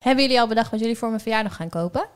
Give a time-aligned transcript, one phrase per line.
[0.00, 2.06] Hebben jullie al bedacht wat jullie voor mijn verjaardag gaan kopen?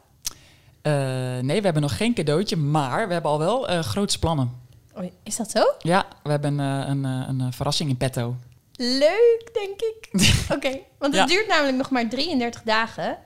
[0.82, 0.92] Uh,
[1.38, 4.52] nee, we hebben nog geen cadeautje, maar we hebben al wel uh, grootste plannen.
[4.94, 5.62] Oh, is dat zo?
[5.78, 8.36] Ja, we hebben uh, een, een verrassing in petto.
[8.76, 10.08] Leuk, denk ik.
[10.56, 13.18] Oké, want het duurt namelijk nog maar 33 dagen.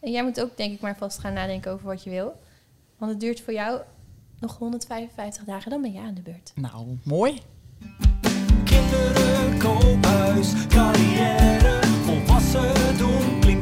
[0.00, 2.40] En jij moet ook denk ik maar vast gaan nadenken over wat je wil.
[2.98, 3.80] Want het duurt voor jou
[4.38, 6.52] nog 155 dagen, dan ben je aan de beurt.
[6.54, 7.40] Nou, mooi.
[8.64, 11.61] Kinderen, koophuis, carrière,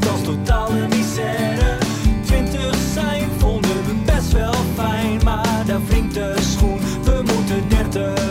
[0.00, 1.78] klinkt als totale misère.
[2.24, 6.78] Twintig zijn vonden we best wel fijn, maar daar wringt de schoen.
[7.04, 8.28] We moeten dertig.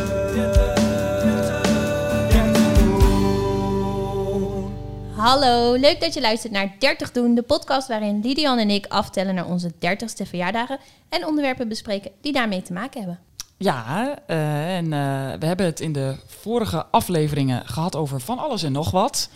[5.16, 9.36] Hallo, leuk dat je luistert naar 30 Doen, de podcast waarin Lidian en ik aftellen
[9.36, 13.20] naar onze 30ste verjaardagen en onderwerpen bespreken die daarmee te maken hebben.
[13.58, 14.92] Ja, uh, en uh,
[15.40, 19.30] we hebben het in de vorige afleveringen gehad over van alles en nog wat.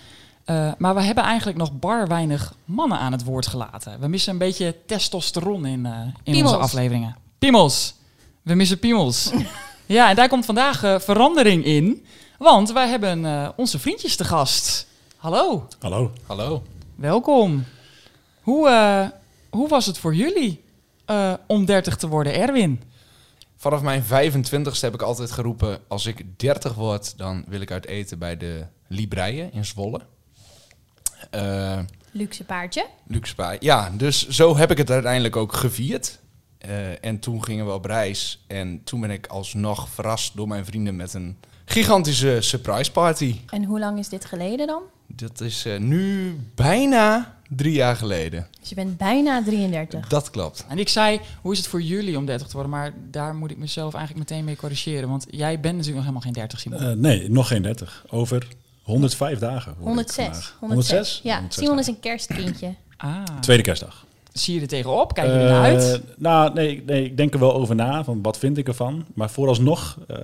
[0.46, 4.00] Uh, maar we hebben eigenlijk nog bar weinig mannen aan het woord gelaten.
[4.00, 5.88] We missen een beetje testosteron in,
[6.24, 7.16] in onze afleveringen.
[7.40, 7.96] Piemels.
[8.42, 9.32] We missen piemels.
[9.86, 12.06] ja, en daar komt vandaag verandering in.
[12.38, 14.88] Want wij hebben onze vriendjes te gast.
[15.18, 15.68] Hallo.
[15.80, 16.12] Hallo.
[16.26, 16.64] Hallo.
[16.96, 17.66] Welkom.
[18.42, 19.08] Hoe, uh,
[19.50, 20.64] hoe was het voor jullie
[21.10, 22.82] uh, om 30 te worden, Erwin?
[23.56, 27.86] Vanaf mijn 25ste heb ik altijd geroepen: als ik 30 word, dan wil ik uit
[27.86, 30.02] eten bij de Libreien in Zwolle.
[31.36, 31.80] Uh,
[32.12, 32.86] luxe paardje.
[33.08, 33.66] Luxe paardje.
[33.66, 36.20] Ja, dus zo heb ik het uiteindelijk ook gevierd.
[37.02, 38.44] en toen gingen we op reis.
[38.48, 43.36] En toen ben ik alsnog verrast door mijn vrienden met een gigantische surprise party.
[43.50, 44.82] En hoe lang is dit geleden dan?
[45.08, 48.48] Dat is uh, nu bijna drie jaar geleden.
[48.60, 50.08] Dus je bent bijna 33.
[50.08, 50.66] Dat klopt.
[50.68, 52.72] En ik zei, hoe is het voor jullie om 30 te worden?
[52.72, 55.10] Maar daar moet ik mezelf eigenlijk meteen mee corrigeren.
[55.10, 56.84] Want jij bent natuurlijk nog helemaal geen 30, Simon.
[56.84, 58.06] Uh, nee, nog geen 30.
[58.10, 58.48] Over
[58.84, 59.76] 105 dagen.
[59.80, 60.54] 106.
[60.60, 61.20] 106.
[61.24, 62.76] Ja, 106 Simon is een kerstkindje.
[62.98, 63.24] ah.
[63.40, 64.06] Tweede kerstdag.
[64.34, 65.14] Zie je er tegenop?
[65.14, 66.02] Kijk je er naar uit?
[66.18, 68.04] Nou, nee, nee, ik denk er wel over na.
[68.04, 69.06] Van wat vind ik ervan?
[69.14, 70.18] Maar vooralsnog, uh,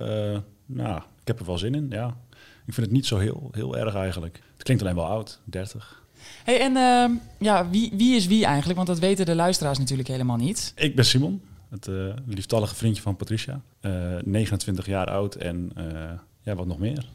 [0.66, 2.16] nou, ik heb er wel zin in, ja.
[2.66, 4.40] Ik vind het niet zo heel, heel erg eigenlijk.
[4.52, 6.02] Het klinkt alleen wel oud, 30.
[6.44, 8.76] Hey, en uh, ja, wie, wie is wie eigenlijk?
[8.76, 10.72] Want dat weten de luisteraars natuurlijk helemaal niet.
[10.76, 13.60] Ik ben Simon, het uh, lieftallige vriendje van Patricia.
[13.80, 13.92] Uh,
[14.24, 15.84] 29 jaar oud en uh,
[16.42, 17.08] ja, wat nog meer.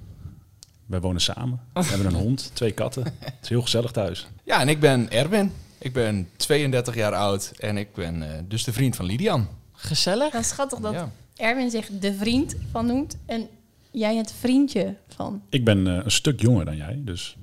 [0.85, 1.59] Wij wonen samen.
[1.73, 3.03] We hebben een hond, twee katten.
[3.19, 4.28] Het is heel gezellig thuis.
[4.44, 5.51] Ja, en ik ben Erwin.
[5.78, 9.47] Ik ben 32 jaar oud en ik ben dus de vriend van Lidian.
[9.74, 10.31] Gezellig.
[10.31, 11.12] Dat is schattig dat ja.
[11.35, 13.50] Erwin zich de vriend van noemt en
[13.91, 15.41] jij het vriendje van.
[15.50, 17.38] Ik ben uh, een stuk jonger dan jij, dus.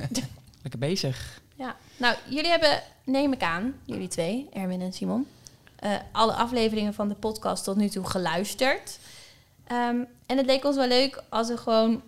[0.62, 1.40] Lekker bezig.
[1.54, 5.26] Ja, nou, jullie hebben, neem ik aan, jullie twee, Erwin en Simon,
[5.84, 8.98] uh, alle afleveringen van de podcast tot nu toe geluisterd.
[9.72, 12.02] Um, en het leek ons wel leuk als we gewoon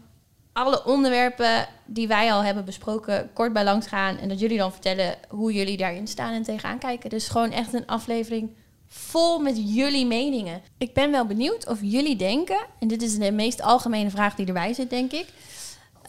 [0.53, 4.19] alle onderwerpen die wij al hebben besproken kort bij langs gaan.
[4.19, 7.11] En dat jullie dan vertellen hoe jullie daarin staan en tegenaan kijken.
[7.11, 8.51] Dus gewoon echt een aflevering
[8.89, 10.63] vol met jullie meningen.
[10.79, 14.47] Ik ben wel benieuwd of jullie denken, en dit is de meest algemene vraag die
[14.47, 15.27] erbij zit, denk ik,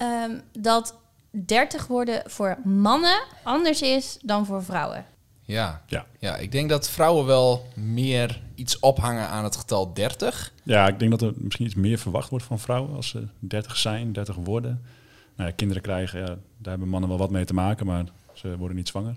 [0.02, 0.96] um, dat
[1.31, 5.06] 30 worden voor mannen anders is dan voor vrouwen.
[5.41, 5.81] Ja.
[5.88, 6.06] Ja.
[6.19, 10.53] ja, ik denk dat vrouwen wel meer iets ophangen aan het getal 30.
[10.63, 13.77] Ja, ik denk dat er misschien iets meer verwacht wordt van vrouwen als ze 30
[13.77, 14.81] zijn, 30 worden.
[15.35, 18.57] Nou ja, kinderen krijgen, ja, daar hebben mannen wel wat mee te maken, maar ze
[18.57, 19.16] worden niet zwanger.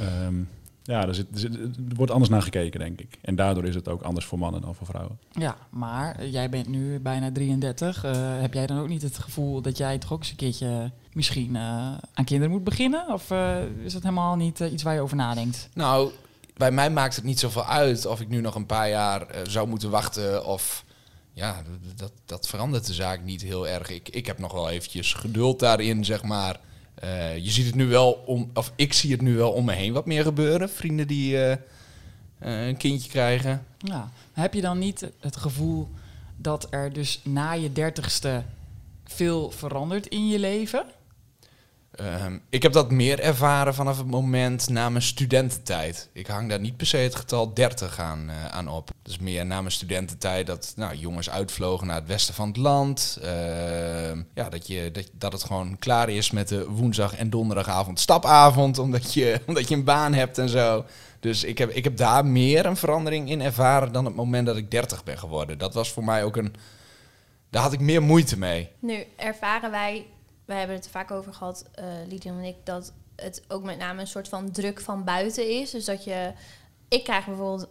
[0.00, 0.48] Um,
[0.82, 3.18] ja, er, zit, er, wordt anders naar gekeken, denk ik.
[3.20, 5.18] En daardoor is het ook anders voor mannen dan voor vrouwen.
[5.30, 8.04] Ja, maar jij bent nu bijna 33.
[8.04, 10.90] Uh, heb jij dan ook niet het gevoel dat jij toch ook eens een keertje
[11.12, 11.60] misschien uh,
[12.14, 13.12] aan kinderen moet beginnen?
[13.12, 15.68] Of uh, is dat helemaal niet iets waar je over nadenkt?
[15.74, 16.10] Nou,
[16.58, 19.68] bij mij maakt het niet zoveel uit of ik nu nog een paar jaar zou
[19.68, 20.84] moeten wachten of...
[21.32, 21.62] Ja,
[21.96, 23.90] dat, dat verandert de zaak niet heel erg.
[23.90, 26.60] Ik, ik heb nog wel eventjes geduld daarin, zeg maar.
[27.04, 29.72] Uh, je ziet het nu wel om, of ik zie het nu wel om me
[29.72, 30.70] heen wat meer gebeuren.
[30.70, 31.54] Vrienden die uh,
[32.38, 33.66] een kindje krijgen.
[33.78, 34.10] Ja.
[34.32, 35.88] Heb je dan niet het gevoel
[36.36, 38.42] dat er dus na je dertigste
[39.04, 40.84] veel verandert in je leven?
[42.00, 46.08] Um, ik heb dat meer ervaren vanaf het moment na mijn studententijd.
[46.12, 48.90] Ik hang daar niet per se het getal 30 aan, uh, aan op.
[49.02, 53.18] Dus meer na mijn studententijd dat nou, jongens uitvlogen naar het westen van het land.
[53.22, 53.28] Uh,
[54.34, 58.78] ja, dat, je, dat, dat het gewoon klaar is met de woensdag en donderdagavond stapavond,
[58.78, 60.84] omdat je, omdat je een baan hebt en zo.
[61.20, 64.56] Dus ik heb, ik heb daar meer een verandering in ervaren dan het moment dat
[64.56, 65.58] ik 30 ben geworden.
[65.58, 66.54] Dat was voor mij ook een.
[67.50, 68.68] Daar had ik meer moeite mee.
[68.78, 70.06] Nu ervaren wij
[70.48, 73.78] we hebben het er vaak over gehad, uh, Lidian en ik, dat het ook met
[73.78, 75.70] name een soort van druk van buiten is.
[75.70, 76.32] Dus dat je,
[76.88, 77.68] ik krijg bijvoorbeeld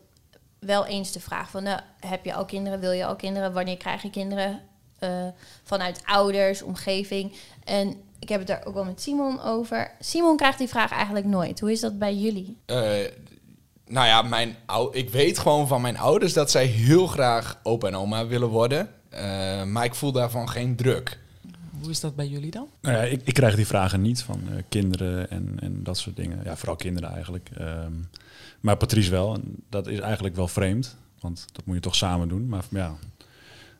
[0.59, 3.77] wel eens de vraag van, nou, heb je al kinderen, wil je al kinderen, wanneer
[3.77, 4.61] krijg je kinderen?
[4.99, 5.27] eh,
[5.63, 7.33] vanuit ouders, omgeving.
[7.63, 9.91] En ik heb het daar ook wel met Simon over.
[9.99, 11.59] Simon krijgt die vraag eigenlijk nooit.
[11.59, 12.57] Hoe is dat bij jullie?
[12.65, 12.77] Eh,
[13.85, 14.55] nou ja, mijn
[14.91, 18.89] ik weet gewoon van mijn ouders dat zij heel graag opa en oma willen worden.
[19.65, 21.19] Maar ik voel daarvan geen druk.
[21.79, 22.67] Hoe is dat bij jullie dan?
[22.81, 26.15] Nou ja, ik, ik krijg die vragen niet van eh, kinderen en, en dat soort
[26.15, 26.43] dingen.
[26.43, 27.49] Ja, vooral kinderen eigenlijk.
[27.57, 27.93] Ehm,
[28.59, 29.33] maar Patrice wel.
[29.33, 30.97] En dat is eigenlijk wel vreemd.
[31.19, 32.47] Want dat moet je toch samen doen.
[32.47, 32.95] Maar ja,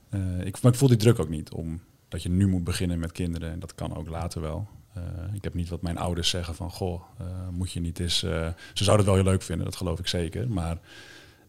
[0.09, 1.51] eh, ik, ik voel die druk ook niet.
[1.51, 3.51] Om dat je nu moet beginnen met kinderen.
[3.51, 4.67] En dat kan ook later wel.
[4.93, 5.01] Eh,
[5.33, 6.71] ik heb niet wat mijn ouders zeggen van...
[6.71, 7.01] Goh,
[7.51, 8.19] moet je niet eens...
[8.19, 10.49] ze zouden het wel heel leuk vinden, dat geloof ik zeker.
[10.49, 10.77] Maar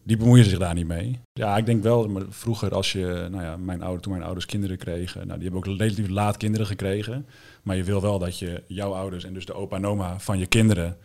[0.09, 1.19] die bemoeien zich daar niet mee.
[1.33, 4.45] Ja, ik denk wel, maar vroeger als je, nou ja, mijn ouder, toen mijn ouders
[4.45, 7.25] kinderen kregen, nou, die hebben ook relatief laat kinderen gekregen.
[7.63, 10.39] Maar je wil wel dat je jouw ouders en dus de opa en oma van
[10.39, 10.97] je kinderen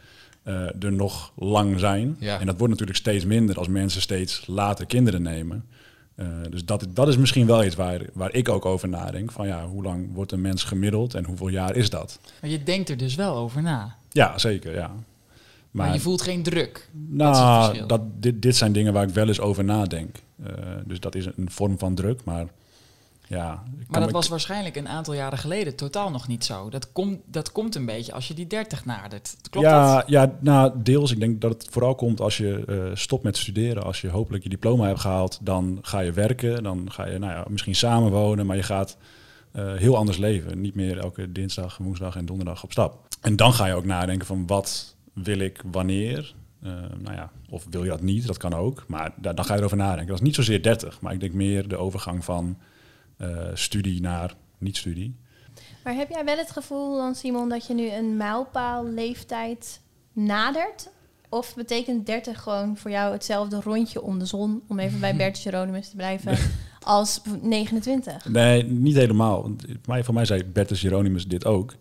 [0.42, 2.16] eh, er nog lang zijn.
[2.18, 2.40] Ja.
[2.40, 5.64] En dat wordt natuurlijk steeds minder als mensen steeds later kinderen nemen.
[6.14, 9.32] Eh, dus dat, dat is misschien wel iets waar, waar ik ook over nadenk.
[9.32, 12.18] Van ja, hoe lang wordt een mens gemiddeld en hoeveel jaar is dat?
[12.40, 13.96] Maar je denkt er dus wel over na.
[14.10, 14.90] Ja, zeker, ja.
[15.74, 16.88] Maar, je voelt geen druk.
[16.92, 17.86] Dat Nou, verschil.
[17.86, 20.16] dat, dit, dit zijn dingen waar ik wel eens over nadenk.
[20.44, 20.52] Eh,
[20.84, 22.46] dus dat is een vorm van druk, maar
[23.26, 23.62] ja.
[23.88, 26.70] Maar dat was waarschijnlijk een aantal jaren geleden totaal nog niet zo.
[26.70, 29.36] Dat, komt dat komt een beetje als je die 30 nadert.
[29.50, 30.08] Klopt ja, dat?
[30.08, 31.10] ja, nou, deels.
[31.10, 33.82] Ik denk dat het vooral komt als je eh, stopt met studeren.
[33.82, 36.62] Als je hopelijk je diploma hebt gehaald, dan ga je werken.
[36.62, 38.96] Dan ga je nou ja, misschien samenwonen, maar je gaat
[39.52, 40.60] eh, heel anders leven.
[40.60, 43.06] Niet meer elke dinsdag, woensdag en donderdag op stap.
[43.20, 46.34] En dan ga je ook nadenken van wat wil ik wanneer.
[46.62, 48.84] Eh, nou ja, of wil je dat niet, dat kan ook.
[48.88, 50.06] Maar daar, dan ga je erover nadenken.
[50.06, 52.58] Dat is niet zozeer 30, maar ik denk meer de overgang van
[53.16, 55.16] eh, studie naar niet-studie.
[55.84, 59.80] Maar heb jij wel het gevoel dan, Simon, dat je nu een mijlpaal leeftijd
[60.12, 60.90] nadert?
[61.28, 65.42] Of betekent 30 gewoon voor jou hetzelfde rondje om de zon, om even bij Bertus
[65.42, 66.38] Jeronimus te blijven,
[66.80, 68.28] als 29?
[68.28, 69.50] Nee, niet helemaal.
[69.82, 71.74] Voor mij zei Bertus Jeronimus dit ook.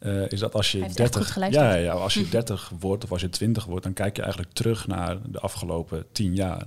[0.00, 1.66] Eh, is dat als je Hij heeft echt 30, goed geluisterd.
[1.66, 4.52] ja, ja, als je 30 wordt of als je 20 wordt, dan kijk je eigenlijk
[4.52, 6.66] terug naar de afgelopen 10 jaar.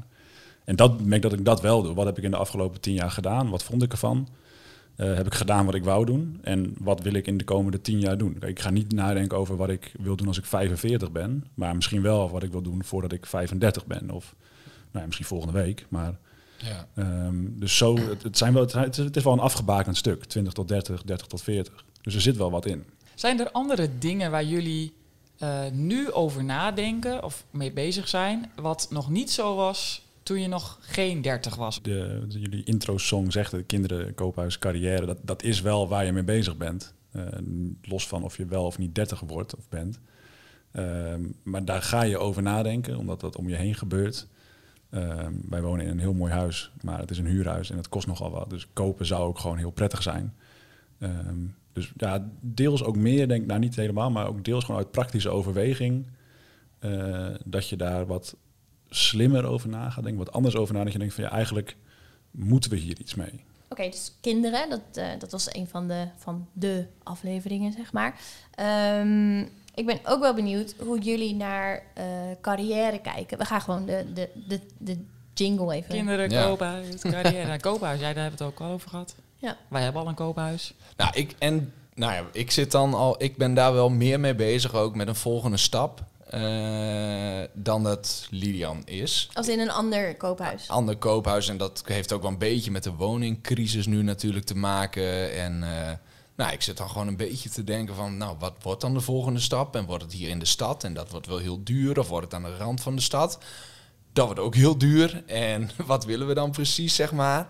[0.66, 1.94] En dat merk dat ik dat wel doe.
[1.94, 3.50] Wat heb ik in de afgelopen 10 jaar gedaan?
[3.50, 4.28] Wat vond ik ervan?
[4.96, 6.40] Eh, heb ik gedaan wat ik wou doen?
[6.42, 8.40] En wat wil ik in de komende 10 jaar doen?
[8.40, 11.76] Kijk, ik ga niet nadenken over wat ik wil doen als ik 45 ben, maar
[11.76, 14.12] misschien wel wat ik wil doen voordat ik 35 ben.
[14.12, 15.86] Of nou ja, misschien volgende week.
[15.90, 16.18] Maar
[16.58, 16.88] Ja.
[16.96, 20.24] Ehm, dus zo, het, het, zijn wel, het, het is wel een afgebakend stuk.
[20.24, 21.86] 20 tot 30, 30 tot 40.
[22.02, 22.84] Dus er zit wel wat in.
[23.24, 24.94] Zijn er andere dingen waar jullie
[25.38, 30.48] eh, nu over nadenken of mee bezig zijn, wat nog niet zo was toen je
[30.48, 31.82] nog geen 30 was?
[31.82, 36.24] De, jullie intro-song zegt, de kinderen, koophuis, carrière, dat, dat is wel waar je mee
[36.24, 36.94] bezig bent.
[37.12, 37.24] Eh,
[37.82, 40.00] los van of je wel of niet 30 wordt of bent.
[40.72, 44.28] Ehm, maar daar ga je over nadenken, omdat dat om je heen gebeurt.
[45.50, 48.08] Wij wonen in een heel mooi huis, maar het is een huurhuis en het kost
[48.08, 48.50] nogal wat.
[48.50, 50.34] Dus kopen zou ook gewoon heel prettig zijn.
[51.04, 54.80] Ehm, dus ja, deels ook meer, denk ik, nou niet helemaal, maar ook deels gewoon
[54.80, 56.06] uit praktische overweging.
[56.80, 58.36] eh, dat je daar wat
[58.90, 60.84] slimmer over na gaat denken, wat anders over na.
[60.84, 61.76] Dat je denkt van ja, eigenlijk
[62.32, 63.44] moeten we hier iets mee.
[63.70, 68.20] Oké, dus kinderen, dat, eh, dat was een van de, van de afleveringen, zeg maar.
[68.56, 69.40] Ehm,
[69.76, 72.06] ik ben ook wel benieuwd hoe jullie naar eh,
[72.42, 73.38] carrière kijken.
[73.38, 74.98] We gaan gewoon de, de, de, de
[75.34, 75.90] jingle even...
[75.90, 76.44] Kinderen, Ja.
[76.46, 77.60] koophuis, carrière.
[77.70, 79.16] koophuis, jij daar hebben we het ook al over gehad.
[79.44, 79.58] Ja.
[79.68, 80.74] Wij hebben al een koophuis.
[80.98, 84.36] Nou, ik, en, nou ja, ik zit dan al, ik ben daar wel meer mee
[84.36, 89.30] bezig ook met een volgende stap eh, dan dat Lilian is.
[89.34, 90.70] Als in een ander koophuis.
[90.70, 94.56] Ander koophuis en dat heeft ook wel een beetje met de woningcrisis nu natuurlijk te
[94.56, 95.34] maken.
[95.34, 95.92] En eh,
[96.36, 99.02] nou, ik zit dan gewoon een beetje te denken van, nou, wat wordt dan de
[99.02, 99.76] volgende stap?
[99.76, 100.84] En wordt het hier in de stad?
[100.84, 102.00] En dat wordt wel heel duur.
[102.00, 103.38] Of wordt het aan de rand van de stad?
[104.14, 105.24] Dat wordt ook heel duur.
[105.26, 107.48] En wat willen we dan precies, zeg maar?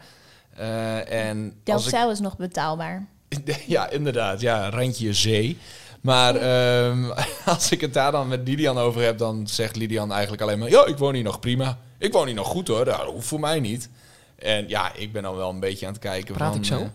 [0.56, 3.06] Eh, en als ik Delfzijl is nog betaalbaar.
[3.66, 4.42] ja, inderdaad.
[4.42, 5.58] Ja, randje zee.
[6.02, 7.12] Maar ehm,
[7.46, 10.70] als ik het daar dan met Lidian over heb, dan zegt Lidian eigenlijk alleen maar...
[10.70, 11.78] Ja, ik woon hier nog prima.
[11.98, 12.86] Ik woon hier nog goed hoor.
[12.86, 13.90] Dat hoeft voor mij niet.
[14.36, 16.60] En ja, ik ben dan wel een beetje aan het kijken Praat van...
[16.60, 16.80] ik zo?
[16.80, 16.88] eh,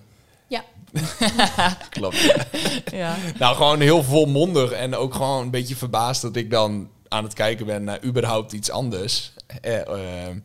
[0.47, 0.65] Ja.
[1.91, 2.21] klopt.
[2.21, 2.45] ja.
[2.91, 3.17] Ja.
[3.39, 7.35] Nou, gewoon heel volmondig en ook gewoon een beetje verbaasd dat ik dan aan het
[7.35, 9.33] kijken ben naar überhaupt iets anders.
[9.61, 10.39] Eh, ehm,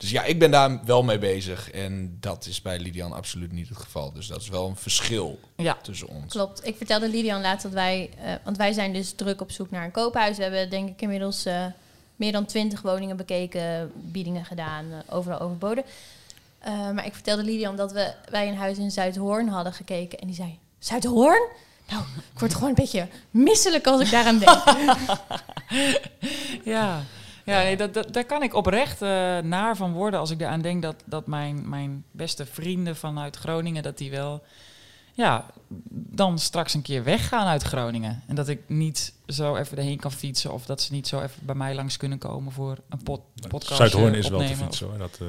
[0.00, 1.70] dus ja, ik ben daar wel mee bezig.
[1.70, 4.12] En dat is bij Lidian absoluut niet het geval.
[4.12, 5.76] Dus dat is wel een verschil ja.
[5.82, 6.32] tussen ons.
[6.32, 6.66] Klopt.
[6.66, 8.10] Ik vertelde Lidian laatst dat wij...
[8.24, 10.36] eh, want wij zijn dus druk op zoek naar een koophuis.
[10.36, 11.64] We hebben denk ik inmiddels eh,
[12.16, 13.92] meer dan twintig woningen bekeken.
[13.94, 14.84] Biedingen gedaan.
[14.92, 15.84] eh, overal overboden.
[16.58, 20.18] Eh, maar ik vertelde Lidian dat we, wij een huis in Zuidhoorn hadden gekeken.
[20.18, 20.58] En die zei...
[20.78, 21.48] Zuidhoorn?
[21.88, 22.02] Nou,
[22.32, 24.62] ik word gewoon een beetje misselijk als ik daaraan denk.
[26.64, 27.02] Ja.
[27.50, 30.60] Ja, nee, dat, dat, daar kan ik oprecht eh, naar van worden als ik eraan
[30.60, 34.42] denk dat, dat mijn, mijn beste vrienden vanuit Groningen, dat die wel,
[35.12, 35.46] ja,
[35.90, 38.22] dan straks een keer weggaan uit Groningen.
[38.26, 41.46] En dat ik niet zo even erheen kan fietsen of dat ze niet zo even
[41.46, 44.98] bij mij langs kunnen komen voor een pod, podcast Zuidhoorn is wel te fietsen hoor.
[44.98, 45.26] Dat, eh,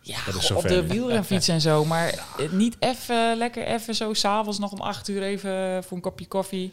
[0.00, 3.36] Ja, Dat is goh, zo op ver, de wielrenfiets en zo, maar eh, niet even
[3.36, 6.72] lekker even zo s'avonds nog om acht uur even voor een kopje koffie.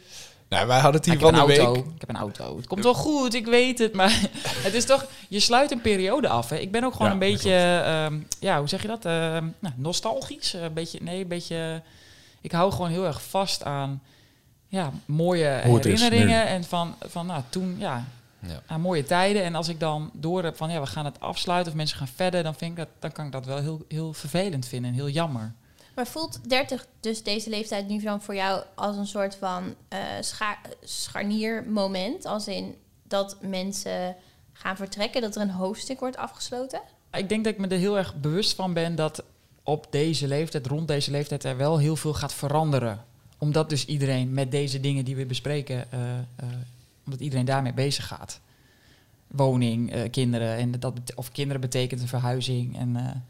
[0.52, 1.72] Nou, wij hadden het hier van een de auto.
[1.72, 1.84] week.
[1.94, 2.56] Ik heb een auto.
[2.56, 3.92] Het komt wel goed, ik weet het.
[3.94, 4.20] Maar
[4.66, 6.48] het is toch, je sluit een periode af.
[6.48, 6.56] Hè.
[6.56, 9.02] Ik ben ook gewoon Ja, een beetje, ehm, ja, hoe zeg je dat?
[9.02, 10.52] Nou, nostalgisch.
[10.52, 11.82] Een beetje, nee, een beetje.
[12.40, 14.02] Ik hou gewoon heel erg vast aan
[14.68, 16.46] ja, mooie herinneringen.
[16.46, 18.04] En van, van nou, toen, ja,
[18.38, 18.62] Ja.
[18.66, 19.42] aan mooie tijden.
[19.44, 22.08] En als ik dan door heb van, ja, we gaan het afsluiten of mensen gaan
[22.14, 24.96] verder, dan, vind ik dat, dan kan ik dat wel heel, heel vervelend vinden en
[24.96, 25.52] heel jammer.
[25.94, 29.98] Maar voelt 30 dus deze leeftijd nu dan voor jou als een soort van eh
[30.20, 32.24] scha scharniermoment?
[32.24, 34.16] Als in dat mensen
[34.52, 36.80] gaan vertrekken, dat er een hoofdstuk wordt afgesloten?
[37.12, 39.22] Ik denk dat ik me er heel erg bewust van ben dat
[39.62, 43.04] op deze leeftijd, rond deze leeftijd, er wel heel veel gaat veranderen.
[43.38, 46.46] Omdat dus iedereen met deze dingen die we bespreken, eh, eh,
[47.04, 48.40] omdat iedereen daarmee bezig gaat.
[49.26, 52.78] Woning, kinderen, en dat, of kinderen betekent een verhuizing.
[52.78, 53.24] En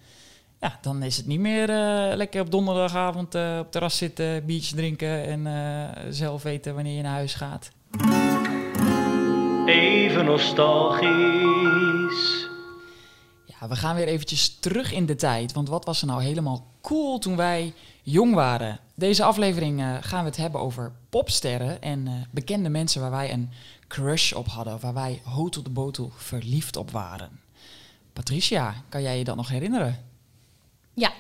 [0.63, 4.71] ja, dan is het niet meer eh, lekker op donderdagavond eh, op terras zitten, biertjes
[4.71, 7.71] drinken en eh, zelf weten wanneer je naar huis gaat.
[9.67, 11.11] Even nostalgisch.
[13.45, 15.53] Ja, we gaan weer eventjes terug in de tijd.
[15.53, 18.79] Want wat was er nou helemaal cool toen wij jong waren?
[18.95, 23.51] Deze aflevering gaan we het hebben over popsterren en bekende mensen waar wij een
[23.89, 24.81] crush op hadden.
[24.81, 27.41] Waar wij hotel de botel verliefd op waren.
[28.13, 30.12] Patricia, kan jij je dat nog herinneren?
[30.95, 31.13] Ja,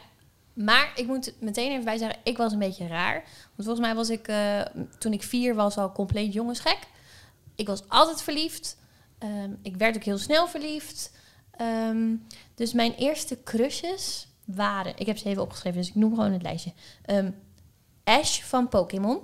[0.52, 3.14] maar ik moet meteen even bij zeggen, ik was een beetje raar.
[3.55, 4.61] Want volgens mij was ik, eh,
[4.99, 6.79] toen ik vier was, al compleet jongensgek.
[7.55, 8.76] Ik was altijd verliefd.
[9.19, 11.12] Ehm, ik werd ook heel snel verliefd.
[11.50, 12.14] Ehm,
[12.55, 14.93] dus mijn eerste crushes waren...
[14.97, 16.73] Ik heb ze even opgeschreven, dus ik noem gewoon het lijstje.
[17.05, 17.31] Ehm,
[18.05, 19.21] Ash van Pokémon.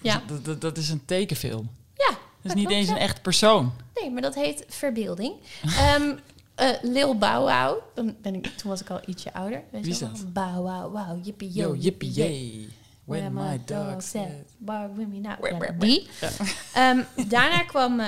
[0.00, 1.70] Ja, Dat, dat, dat is een tekenfilm.
[1.94, 2.08] ja.
[2.08, 2.94] Dat is dat niet klopt, eens ja.
[2.94, 3.72] een echt persoon.
[3.94, 5.34] Nee, maar dat heet verbeelding.
[6.56, 7.82] Eh, Lil Bow Wow.
[7.94, 9.62] Dan ben ik, toen was ik al ietsje ouder.
[9.70, 10.32] Weet Wie is dat?
[10.32, 12.68] Bow Wow Wow, yippie yo, Yo, yippie yay.
[13.04, 14.44] Where When my dog said...
[14.58, 15.38] bark with me now.
[15.38, 16.08] Where, Ja, where, die.
[16.72, 18.00] Ehm, daarna kwam...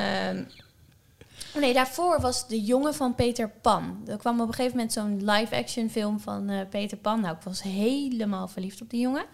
[1.55, 4.03] oh nee, daarvoor was De Jongen van Peter Pan.
[4.07, 7.21] Er kwam op een gegeven moment zo'n live-action film van eh, Peter Pan.
[7.21, 9.25] Nou, ik was helemaal verliefd op die jongen.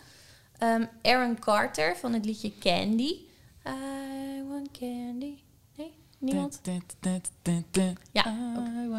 [0.58, 3.14] Ehm, Aaron Carter van het liedje Candy.
[3.66, 5.34] I want candy.
[6.24, 6.60] Niemand?
[8.12, 8.34] Ja,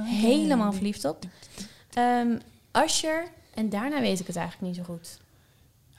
[0.03, 1.23] Helemaal verliefd op.
[1.93, 2.37] Ehm
[2.71, 3.27] Usher.
[3.53, 5.19] En daarna weet ik het eigenlijk niet zo goed.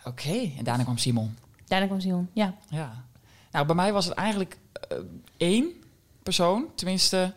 [0.04, 1.36] Oké, en daarna kwam Simon.
[1.66, 2.28] Daarna kwam Simon.
[2.32, 2.54] Ja.
[2.68, 3.04] Ja.
[3.52, 4.98] Nou, bij mij was het eigenlijk eh,
[5.36, 5.72] één
[6.22, 7.34] persoon, tenminste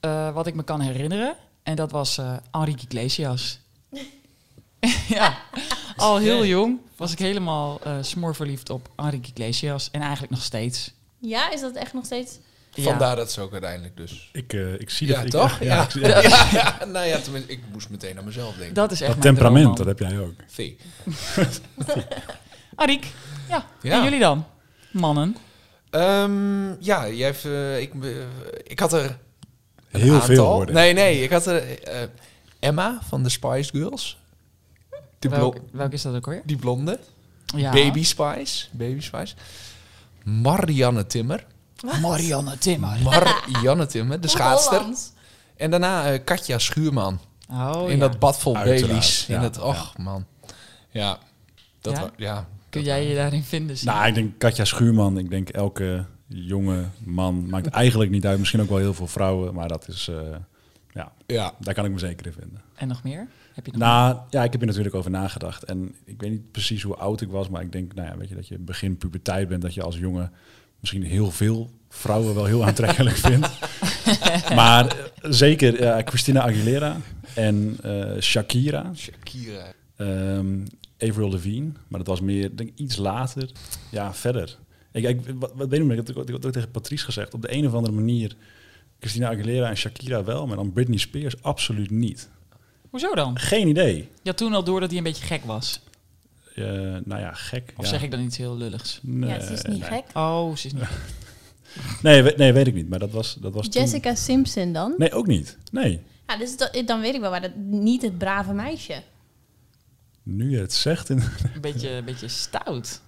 [0.00, 1.36] eh, wat ik me kan herinneren.
[1.62, 3.58] En dat was eh Enrique Iglesias.
[5.18, 5.38] ja,
[5.96, 9.90] al heel jong was ik helemaal eh smoorverliefd op Enrique Iglesias.
[9.90, 10.92] En eigenlijk nog steeds.
[11.18, 12.38] Ja, is dat echt nog steeds...
[12.74, 12.82] Ja.
[12.82, 14.30] Vandaar dat ze ook uiteindelijk dus.
[14.32, 15.24] ik, eh, ik zie Ja, dat.
[15.24, 15.58] ik- toch?
[15.58, 15.82] Ja, Ja.
[15.82, 16.20] ik- ja.
[16.22, 16.48] Ja,
[16.78, 18.74] ja, nou ja, tenminste, ik moest meteen aan mezelf denken.
[18.74, 20.34] Dat is echt Dat mijn temperament, dat heb jij ook.
[20.46, 20.76] Vee.
[22.74, 23.06] Arik,
[23.48, 23.66] ja.
[23.82, 23.96] Ja.
[23.98, 24.46] En jullie dan?
[24.92, 25.36] Mannen.
[25.90, 28.10] Ehm, ja, jij heeft, eh, ik, eh,
[28.64, 29.18] ik had er
[29.90, 30.26] een Heel aantal.
[30.26, 30.74] veel worden.
[30.74, 32.02] Nee, nee, ik had er eh,
[32.58, 34.18] Emma van de Spice Girls.
[35.18, 36.42] Die, blo- Welk, welk is dat ook weer?
[36.44, 36.98] die blonde.
[37.56, 37.72] Ja.
[37.72, 38.66] Baby Spice.
[38.70, 39.34] Baby Spice.
[40.24, 41.46] Marianne Timmer.
[42.00, 42.96] Marianne Timmer.
[43.02, 44.82] Marianne Timmer, de schaatster.
[45.56, 47.18] En daarna eh, Katja Schuurman.
[47.50, 48.08] Oh, in ja.
[48.08, 48.56] dat bad vol.
[48.64, 50.24] In ja, och man.
[50.90, 51.18] Ja.
[51.80, 52.02] Dat Ja?
[52.02, 52.48] wa- ja.
[52.68, 53.76] Kun jij je daarin vinden?
[53.84, 55.18] Nou, ik denk Katja Schuurman.
[55.18, 57.48] Ik denk elke jonge man.
[57.48, 58.38] Maakt eigenlijk niet uit.
[58.38, 59.54] Misschien ook wel heel veel vrouwen.
[59.54, 60.08] Maar dat is...
[60.08, 60.16] eh,
[60.92, 61.52] ja, Ja.
[61.58, 62.60] daar kan ik me zeker in vinden.
[62.74, 63.26] En nog meer?
[63.54, 65.62] Heb je nog Nou, ja, ik heb er natuurlijk over nagedacht.
[65.64, 68.28] En ik weet niet precies hoe oud ik was, maar ik denk, nou ja, weet
[68.28, 70.32] je, dat je begin puberteit bent, dat je als jongen
[70.80, 73.48] misschien heel veel vrouwen wel heel aantrekkelijk vindt.
[74.54, 76.96] maar eh, zeker eh, Christina Aguilera
[77.34, 79.72] en eh, Shakira, Shakira.
[79.96, 80.64] ehm
[81.02, 83.50] Avril Lavigne, maar dat was meer, denk ik, iets later.
[83.90, 84.56] Ja, verder.
[84.92, 87.42] Ik, ik, wat, wat weet ik, ik had ik had ook tegen Patrice gezegd, op
[87.42, 88.36] de een of andere manier
[88.98, 92.28] Christina Aguilera en Shakira wel, maar dan Britney Spears absoluut niet.
[92.90, 93.38] Hoezo dan?
[93.38, 94.08] Geen idee.
[94.24, 95.80] Had toen al door dat hij een beetje gek was.
[96.54, 96.64] Eh,
[97.04, 97.72] nou ja, gek.
[97.76, 97.90] Of ja.
[97.90, 98.98] zeg ik dan iets heel lulligs?
[99.02, 99.90] Nee, ja, het is niet nee.
[99.90, 100.04] gek.
[100.14, 100.82] Oh, ze is niet.
[102.02, 102.88] Nee, we- nee, weet ik niet.
[102.88, 104.94] Maar dat was, dat was toen- Jessica Simpson dan?
[104.98, 105.58] Nee, ook niet.
[105.72, 106.00] Nee.
[106.26, 109.02] Ja, dus dat, dan weet ik wel waar dat niet het brave meisje.
[110.22, 111.08] Nu je het zegt.
[111.10, 111.18] In...
[111.54, 113.00] Een beetje, een beetje stout.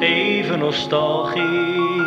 [0.00, 1.97] Even nostalgisch.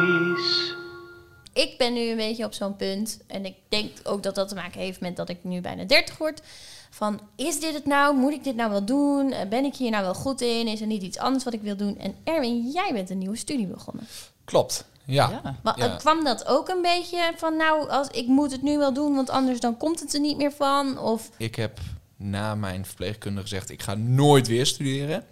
[1.53, 3.19] Ik ben nu een beetje op zo'n punt.
[3.27, 6.17] En ik denk ook dat dat te maken heeft met dat ik nu bijna 30
[6.17, 6.41] word.
[6.89, 8.15] Van, is dit het nou?
[8.17, 9.31] Moet ik dit nou wel doen?
[9.31, 10.67] Eh, Ben ik hier nou wel goed in?
[10.67, 11.97] Is er niet iets anders wat ik wil doen?
[11.99, 14.07] En Erwin, jij bent een nieuwe studie begonnen.
[14.45, 14.85] Klopt.
[15.05, 15.29] Ja.
[15.43, 15.55] Ja.
[15.63, 15.85] Maar Ja.
[15.85, 19.15] eh, kwam dat ook een beetje van, nou, als, ik moet het nu wel doen,
[19.15, 20.97] want anders dan komt het er niet meer van?
[20.99, 21.79] Of Ik heb
[22.15, 25.25] na mijn verpleegkunde gezegd, ik ga nooit weer studeren.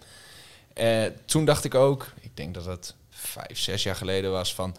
[0.74, 4.76] Eh, toen dacht ik ook, ik denk dat het vijf, zes jaar geleden was van...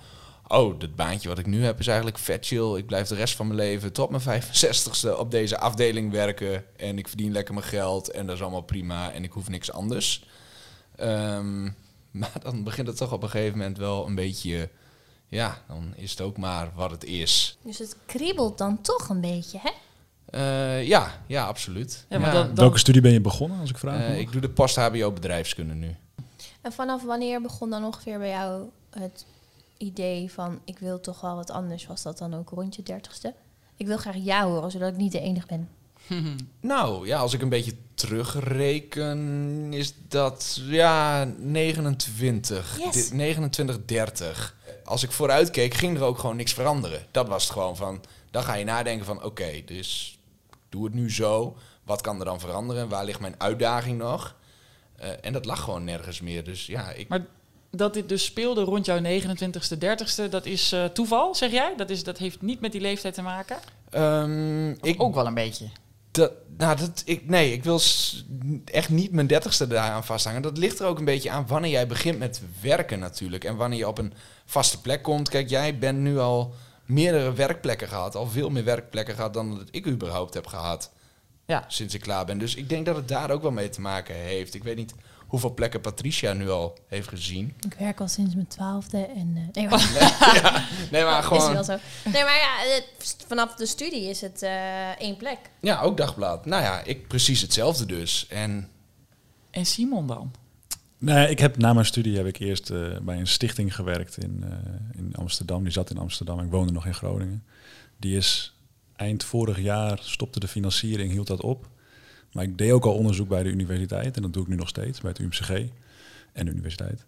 [0.54, 2.76] Oh, dat baantje wat ik nu heb is eigenlijk vet chill.
[2.76, 6.64] Ik blijf de rest van mijn leven tot mijn 65ste op deze afdeling werken.
[6.78, 9.12] En ik verdien lekker mijn geld en dat is allemaal prima.
[9.12, 10.26] En ik hoef niks anders.
[10.96, 11.64] Ehm,
[12.22, 14.70] maar dan begint het toch op een gegeven moment wel een beetje...
[15.28, 17.58] Ja, dan is het ook maar wat het is.
[17.64, 19.70] Dus het kriebelt dan toch een beetje, hè?
[20.26, 22.06] Eh, ja, ja, absoluut.
[22.10, 22.34] Ja, maar Ja.
[22.34, 24.02] dan- dan- Welke studie ben je begonnen, als ik vraag?
[24.02, 25.96] Eh, ik doe de post-HBO bedrijfskunde nu.
[26.62, 29.26] En vanaf wanneer begon dan ongeveer bij jou het
[29.82, 30.62] idee van...
[30.66, 31.86] ik wil toch wel wat anders?
[31.88, 33.34] Was dat dan ook rond je dertigste?
[33.76, 35.70] Ik wil graag ja horen, zodat ik niet de enige ben.
[36.62, 43.10] Nou, ja, als ik een beetje terugreken, is dat ja 29, Yes.
[43.10, 44.56] Di- 29, 30.
[44.86, 47.06] Als ik vooruit keek, ging er ook gewoon niks veranderen.
[47.12, 48.02] Dat was het gewoon van.
[48.32, 50.20] Dan ga je nadenken van, oké, dus
[50.50, 51.58] ik doe het nu zo.
[51.84, 52.90] Wat kan er dan veranderen?
[52.90, 54.36] Waar ligt mijn uitdaging nog?
[54.96, 56.44] Eh, en dat lag gewoon nergens meer.
[56.44, 57.26] Dus ja, ik, Maar
[57.72, 61.74] dat dit dus speelde rond jouw 29ste, 30ste, dat is eh, toeval, zeg jij?
[61.78, 63.58] Dat, is, dat heeft niet met die leeftijd te maken?
[63.90, 65.70] Ehm, Of ik ook wel een beetje.
[66.12, 67.80] Dat, nou, dat, ik, nee, ik wil
[68.66, 70.42] echt niet mijn dertigste daaraan vasthangen.
[70.42, 73.44] Dat ligt er ook een beetje aan wanneer jij begint met werken natuurlijk.
[73.44, 74.14] En wanneer je op een
[74.46, 75.30] vaste plek komt.
[75.30, 76.54] Kijk, jij bent nu al
[76.86, 78.16] meerdere werkplekken gehad.
[78.16, 80.92] Al veel meer werkplekken gehad dan dat ik überhaupt heb gehad.
[81.46, 81.66] Ja.
[81.68, 82.38] Sinds ik klaar ben.
[82.38, 84.54] Dus ik denk dat het daar ook wel mee te maken heeft.
[84.54, 84.94] Ik weet niet
[85.32, 87.54] hoeveel plekken Patricia nu al heeft gezien.
[87.66, 89.34] Ik werk al sinds mijn twaalfde en...
[89.36, 91.54] eh, nee, maar, Nee, maar is gewoon...
[91.54, 91.78] wel zo.
[92.04, 95.38] Nee, maar ja, het- vanaf de studie is het eh, één plek.
[95.62, 96.46] Ja, ook dagblad.
[96.46, 98.28] Nou ja, ik precies hetzelfde dus.
[98.30, 98.70] En
[99.52, 100.32] En Simon dan?
[100.98, 104.44] Nee, ik heb na mijn studie heb ik eerst eh, bij een stichting gewerkt in,
[104.44, 105.64] eh, in Amsterdam.
[105.64, 106.40] Die zat in Amsterdam.
[106.40, 107.44] Ik woonde nog in Groningen.
[107.98, 108.54] Die is
[108.96, 111.68] eind vorig jaar stopte de financiering, hield dat op.
[112.32, 114.68] Maar ik deed ook al onderzoek bij de universiteit en dat doe ik nu nog
[114.68, 115.50] steeds bij het UMCG
[116.34, 117.06] en de universiteit.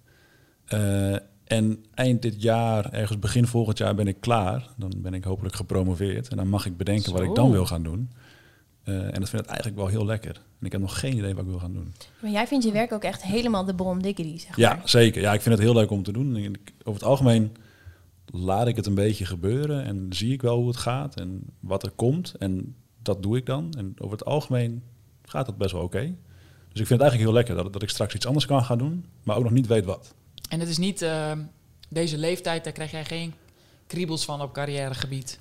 [0.66, 4.70] Eh, en eind dit jaar, ergens begin volgend jaar, ben ik klaar.
[4.78, 7.84] Dan ben ik hopelijk gepromoveerd en dan mag ik bedenken wat ik dan wil gaan
[7.84, 8.10] doen.
[8.84, 10.36] Eh, en dat vind ik eigenlijk wel heel lekker.
[10.60, 11.94] En ik heb nog geen idee wat ik wil gaan doen.
[12.22, 14.90] Maar jij vindt je werk ook echt helemaal de brom diggity, zeg Ja, maar.
[14.90, 15.22] zeker.
[15.22, 16.36] Ja, ik vind het heel leuk om te doen.
[16.36, 17.52] En ik- over het algemeen
[18.26, 21.84] laat ik het een beetje gebeuren en zie ik wel hoe het gaat en wat
[21.84, 22.34] er komt.
[22.40, 23.74] En dat doe ik dan.
[23.78, 24.84] En over het algemeen
[25.34, 26.00] gaat het best wel oké.
[26.72, 28.78] Dus ik vind het eigenlijk heel lekker dat, dat ik straks iets anders kan gaan
[28.78, 30.14] doen, maar ook nog niet weet wat.
[30.50, 31.32] En het is niet eh,
[31.90, 33.34] deze leeftijd, daar krijg jij geen
[33.88, 35.40] kriebels van op carrièregebied.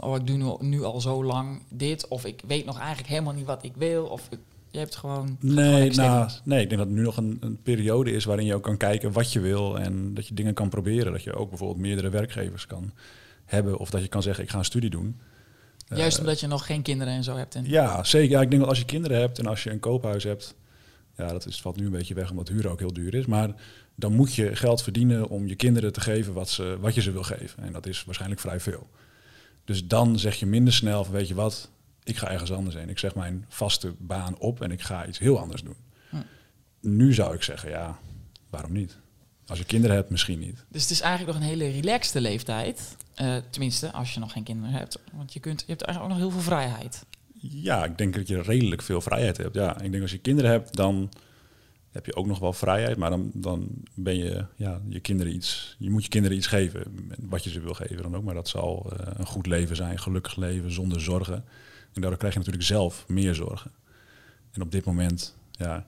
[0.00, 3.32] Oh, ik doe nu, nu al zo lang dit, of ik weet nog eigenlijk helemaal
[3.32, 4.04] niet wat ik wil.
[4.04, 4.38] Of ik-
[4.70, 5.36] je hebt gewoon.
[5.40, 8.54] Nee, nou, nee, ik denk dat het nu nog een, een periode is waarin je
[8.54, 11.12] ook kan kijken wat je wil en dat je dingen kan proberen.
[11.12, 12.92] Dat je ook bijvoorbeeld meerdere werkgevers kan
[13.44, 15.20] hebben of dat je kan zeggen ik ga een studie doen.
[15.88, 17.54] Juist Eh, omdat je nog geen kinderen en zo hebt.
[17.54, 18.30] En, Ja, zeker.
[18.30, 20.54] Ja, ik denk dat als je kinderen hebt en als je een koophuis hebt,
[21.16, 23.26] ja, dat is, valt nu een beetje weg omdat huur ook heel duur is.
[23.26, 23.54] Maar
[23.94, 27.12] dan moet je geld verdienen om je kinderen te geven wat, ze, wat je ze
[27.12, 27.62] wil geven.
[27.62, 28.88] En dat is waarschijnlijk vrij veel.
[29.64, 31.70] Dus dan zeg je minder snel van weet je wat,
[32.02, 32.88] ik ga ergens anders heen.
[32.88, 35.76] Ik zeg mijn vaste baan op en ik ga iets heel anders doen.
[36.08, 36.16] Hm.
[36.80, 37.98] Nu zou ik zeggen, ja,
[38.50, 38.98] waarom niet?
[39.46, 40.64] Als je kinderen hebt, misschien niet.
[40.68, 42.96] Dus het is eigenlijk nog een hele relaxte leeftijd.
[43.14, 44.98] Eh, tenminste, als je nog geen kinderen hebt.
[45.12, 47.04] Want je, kunt, je hebt eigenlijk ook nog heel veel vrijheid.
[47.40, 49.54] Ja, ik denk dat je redelijk veel vrijheid hebt.
[49.54, 51.10] Ja, ik denk als je kinderen hebt, dan
[51.90, 52.96] heb je ook nog wel vrijheid.
[52.96, 55.76] Maar dan, dan ben je ja, je kinderen iets.
[55.78, 57.08] Je moet je kinderen iets geven.
[57.18, 58.24] Wat je ze wil geven dan ook.
[58.24, 61.44] Maar dat zal eh, een goed leven zijn, gelukkig leven, zonder zorgen.
[61.92, 63.70] En daardoor krijg je natuurlijk zelf meer zorgen.
[64.52, 65.86] En op dit moment, ja,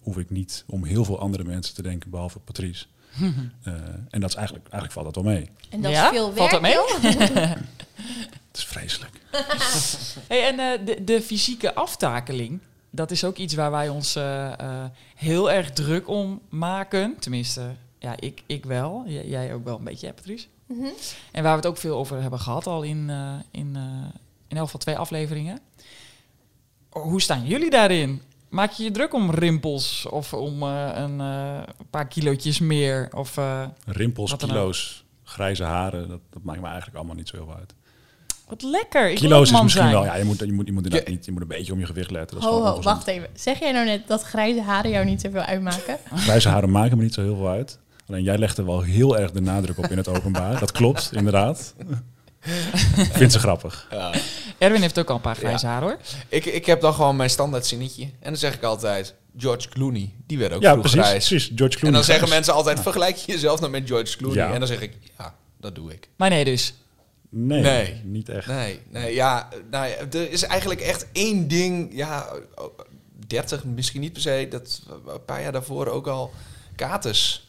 [0.00, 2.86] hoef ik niet om heel veel andere mensen te denken, behalve Patrice.
[3.62, 3.72] Eh,
[4.10, 5.50] en dat is eigenlijk, eigenlijk valt dat wel mee.
[5.70, 6.04] En dat Ja?
[6.04, 6.76] is veel Valt werk, dat mee?
[8.48, 9.20] Het is vreselijk.
[10.28, 14.84] Hey, en eh, de, de fysieke aftakeling, dat is ook iets waar wij ons eh,
[15.14, 17.16] heel erg druk om maken.
[17.18, 19.02] Tenminste, ja, ik, ik wel.
[19.06, 20.46] J- jij ook wel een beetje, hè, Patrice?
[20.66, 20.84] Mhm.
[21.32, 23.82] En waar we het ook veel over hebben gehad al in, eh, in, eh,
[24.48, 25.60] in elk geval twee afleveringen.
[26.88, 28.22] Hoe staan jullie daarin?
[28.48, 31.58] Maak je je druk om rimpels of om eh, een eh,
[31.90, 33.08] paar kilootjes meer?
[33.14, 37.44] Of, eh, Rimpels, kilo's, grijze haren, dat, dat maakt me eigenlijk allemaal niet zo heel
[37.44, 37.74] veel uit.
[38.48, 39.10] wat lekker.
[39.10, 39.90] Ik Kilo's is misschien zijn.
[39.90, 41.78] wel, ja, je moet, je moet, je moet inderdaad niet, je moet een beetje om
[41.78, 42.34] je gewicht letten.
[42.36, 42.96] Dat is Ho, gewoon ho, ongezond.
[42.96, 43.28] wacht even.
[43.34, 45.98] Zeg jij nou net dat grijze haren jou niet zoveel uitmaken?
[46.14, 47.78] Grijze haren maken me niet zo heel veel uit.
[48.08, 50.58] Alleen jij legt er wel heel erg de nadruk op in het openbaar.
[50.58, 51.74] Dat klopt, inderdaad.
[53.18, 53.86] Vindt ze grappig.
[53.90, 54.12] Ja.
[54.58, 55.96] Erwin heeft ook al een paar grijze haar hoor.
[56.28, 58.02] Ik, ik heb dan gewoon mijn standaard zinnetje.
[58.02, 61.28] En dan zeg ik altijd, George Clooney, die werd ook Ja, vroeg precies, grijs.
[61.28, 61.46] precies.
[61.54, 61.92] George En Clooney.
[61.92, 62.34] dan zeggen grijs.
[62.34, 64.36] mensen altijd, vergelijk je jezelf dan met George Clooney.
[64.46, 64.52] Ja.
[64.52, 66.08] En dan zeg ik, ja, dat doe ik.
[66.16, 66.74] Maar nee dus.
[67.30, 68.00] Nee, Nee.
[68.04, 68.46] niet echt.
[68.46, 72.78] Nee, nee, ja, nou ja, er is eigenlijk echt één ding, ja, oh,
[73.26, 76.32] 30 misschien niet per se, dat een paar jaar daarvoor ook al,
[76.76, 77.47] katers.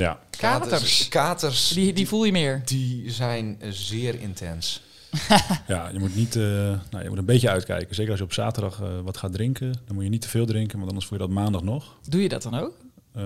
[0.00, 0.18] Ja.
[0.30, 1.08] Katers.
[1.08, 2.62] Katers, Die, die voel je meer.
[2.64, 4.82] die zijn eh, zeer intens.
[5.66, 6.42] ja, je moet niet, eh,
[6.90, 7.94] nou, je moet een beetje uitkijken.
[7.94, 10.46] Zeker als je op zaterdag eh, wat gaat drinken, dan moet je niet te veel
[10.46, 11.96] drinken, want anders voel je dat maandag nog.
[12.08, 12.72] Doe je dat dan ook?
[13.14, 13.22] Eh,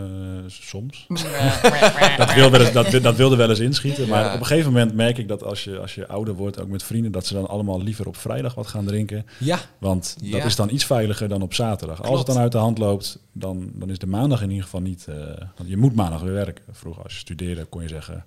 [0.47, 1.07] soms.
[2.17, 4.09] Dat wilde, wel eens- dat, dat wilde wel eens inschieten.
[4.09, 4.35] Maar Ja.
[4.35, 6.83] op een gegeven moment merk ik dat als je, als je ouder wordt, ook met
[6.83, 9.27] vrienden, dat ze dan allemaal liever op vrijdag wat gaan drinken.
[9.39, 10.37] Ja, Want Ja.
[10.37, 12.03] dat is dan iets veiliger dan op zaterdag.
[12.03, 14.81] Als het dan uit de hand loopt, dan, dan is de maandag in ieder geval
[14.81, 15.07] niet...
[15.09, 15.17] eh,
[15.57, 16.65] want je moet maandag weer werken.
[16.73, 18.25] Vroeger als je studeerde kon je zeggen,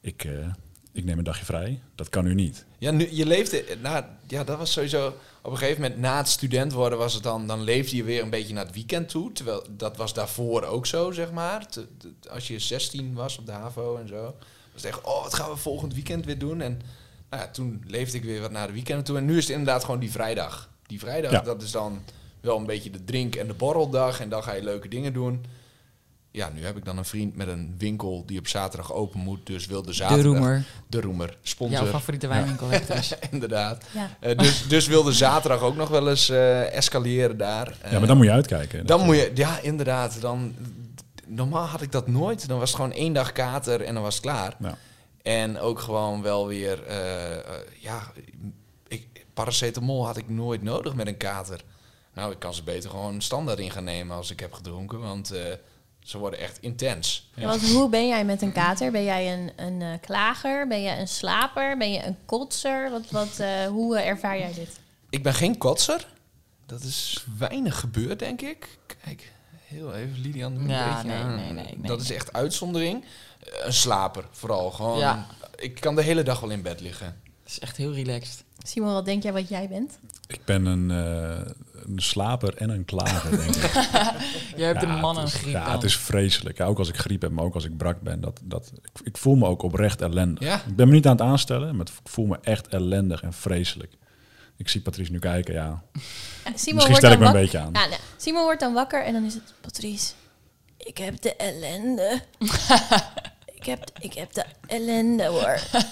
[0.00, 0.32] ik, eh,
[0.92, 1.80] ik neem een dagje vrij.
[1.94, 2.64] Dat kan nu niet.
[2.78, 5.06] ja nu, je leefde, nou, ja, dat was sowieso,
[5.42, 8.22] op een gegeven moment na het student worden was het dan, dan leefde je weer
[8.22, 9.32] een beetje naar het weekend toe.
[9.32, 11.66] Terwijl dat was daarvoor ook zo, zeg maar.
[11.68, 14.22] Te- te- als je 16 was op de HAVO en zo,
[14.72, 16.60] was het echt, oh, wat gaan we volgend weekend weer doen?
[16.60, 16.80] En
[17.30, 19.16] nou ja, toen leefde ik weer wat naar de weekend toe.
[19.16, 20.68] En nu is het inderdaad gewoon die vrijdag.
[20.86, 21.40] Die vrijdag, Ja.
[21.40, 22.02] dat is dan
[22.40, 24.20] wel een beetje de drink- en de borreldag.
[24.20, 25.44] En dan ga je leuke dingen doen.
[26.38, 29.46] Ja, nu heb ik dan een vriend met een winkel die op zaterdag open moet.
[29.46, 30.24] Dus wil de De zaterdag...
[30.24, 30.64] roemer.
[30.86, 31.78] De Roemer, sponsor.
[31.82, 33.12] Jouw favoriete wijnwinkel heeft dus.
[33.30, 33.84] Inderdaad.
[33.94, 34.10] Ja.
[34.20, 37.76] Eh, dus, dus wilde zaterdag ook nog wel eens eh, escaleren daar.
[37.80, 38.86] Eh, Ja, maar dan moet je uitkijken.
[38.86, 40.20] dan moet je, ja, inderdaad.
[40.20, 40.54] Dan,
[41.26, 42.48] normaal had ik dat nooit.
[42.48, 44.56] Dan was het gewoon één dag kater en dan was het klaar.
[44.60, 44.76] Ja.
[45.22, 47.42] En ook gewoon wel weer, eh, eh,
[47.78, 48.12] ja,
[48.88, 51.60] ik, paracetamol had ik nooit nodig met een kater.
[52.14, 55.30] Nou, ik kan ze beter gewoon standaard in gaan nemen als ik heb gedronken, want
[55.30, 55.42] eh,
[56.08, 57.28] ze worden echt intens.
[57.34, 58.90] Ja, want hoe ben jij met een kater?
[58.90, 60.66] Ben jij een, een eh, klager?
[60.68, 61.76] Ben je een slaper?
[61.78, 62.90] Ben je een kotser?
[62.90, 64.80] Wat, wat, eh, hoe ervaar jij dit?
[65.10, 66.06] Ik ben geen kotser.
[66.66, 68.78] Dat is weinig gebeurd, denk ik.
[69.04, 69.32] Kijk,
[69.64, 70.54] heel even, Lilian.
[70.54, 71.88] doe een Ja, beetje nee, nee, nee, nee.
[71.88, 73.04] Dat is echt uitzondering.
[73.40, 74.70] Eh, Een slaper, vooral.
[74.70, 75.26] Gewoon, Ja.
[75.56, 77.06] Ik kan de hele dag wel in bed liggen.
[77.42, 78.44] Het is echt heel relaxed.
[78.62, 79.98] Simon, wat denk jij wat jij bent?
[80.26, 81.50] Ik ben een, eh,
[81.86, 83.72] een slaper en een klager, denk ik.
[84.56, 86.58] Je hebt Ja, een man het en is- griep Ja, het is vreselijk.
[86.58, 88.20] Ja, ook als ik griep heb, maar ook als ik brak ben.
[88.20, 90.44] Dat, dat, ik, ik voel me ook oprecht ellendig.
[90.44, 90.54] Ja.
[90.66, 93.92] Ik ben me niet aan het aanstellen, maar ik voel me echt ellendig en vreselijk.
[94.56, 95.82] Ik zie Patrice nu kijken, ja.
[95.94, 97.70] Simon Misschien wordt stel ik dan me een beetje aan.
[97.72, 97.98] Ja, nee.
[98.16, 99.54] Simon wordt dan wakker en dan is het...
[99.60, 100.12] Patrice,
[100.76, 102.20] ik heb de ellende.
[103.58, 105.58] ik, heb, ik heb de ellende, hoor.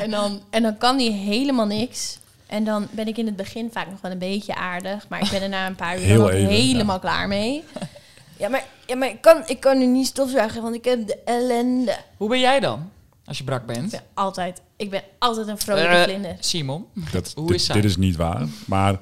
[0.00, 2.18] en, dan, en dan kan hij helemaal niks.
[2.46, 5.08] En dan ben ik in het begin vaak nog wel een beetje aardig.
[5.08, 7.62] Maar ik ben er na een paar uur ook helemaal klaar mee.
[8.36, 11.18] Ja, maar, ja, maar ik, kan, ik kan nu niet stofzuigen, want ik heb de
[11.24, 11.96] ellende.
[12.16, 12.90] Hoe ben jij dan?
[13.24, 13.90] Als je brak Ik bent?
[13.90, 16.36] ben altijd, ik ben altijd een vrolijke Eh, vlinder.
[16.40, 16.86] Simon?
[17.12, 17.74] Dat, Hoe dit, is zij?
[17.74, 18.46] dit is niet waar.
[18.66, 18.98] Maar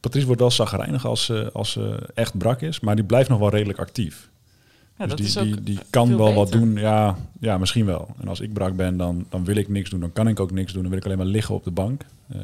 [0.00, 2.80] Patrice wordt wel zagrijnig als ze, als ze echt brak is.
[2.80, 4.28] Maar die blijft nog wel redelijk actief.
[5.00, 6.74] Ja, dus dat die, is ook die, die kan wel wat doen.
[6.74, 8.08] Ja, ja, misschien wel.
[8.20, 10.00] En als ik brak ben, dan, dan wil ik niks doen.
[10.00, 10.82] Dan kan ik ook niks doen.
[10.82, 12.04] Dan wil ik alleen maar liggen op de bank.
[12.28, 12.38] eh,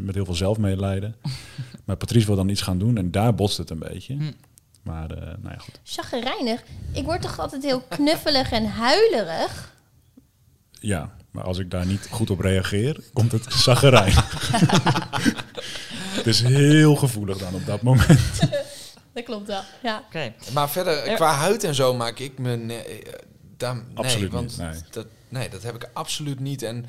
[0.00, 1.14] met heel veel zelfmedelijden.
[1.84, 2.96] maar Patrice wil dan iets gaan doen.
[2.96, 4.14] En daar botst het een beetje.
[4.14, 4.32] Hm.
[4.82, 5.80] Maar eh, nou ja, goed.
[5.84, 6.62] Chagrijnig.
[6.92, 9.74] Ik word toch altijd heel knuffelig en huilerig?
[10.80, 14.14] Ja, maar als ik daar niet goed op reageer, komt het zaggerijn.
[16.18, 18.38] het is heel gevoelig dan op dat moment.
[19.44, 20.02] Dat klopt wel, ja.
[20.06, 20.34] Oké.
[20.52, 22.56] Maar verder, qua huid en zo maak ik me...
[22.56, 23.12] Nee, eh,
[23.56, 24.80] daar, nee, Absoluut want niet, nee.
[24.90, 26.62] Dat, nee, dat heb ik absoluut niet.
[26.62, 26.86] En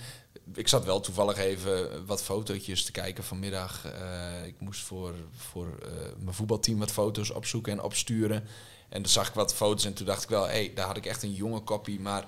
[0.53, 3.85] ik zat wel toevallig even wat fotootjes te kijken vanmiddag.
[3.85, 8.43] Eh, ik moest voor, voor eh, mijn voetbalteam wat foto's opzoeken en opsturen.
[8.89, 10.43] En toen zag ik wat foto's en toen dacht ik wel...
[10.43, 12.25] hé, hey, daar had ik echt een jonge kopie, maar...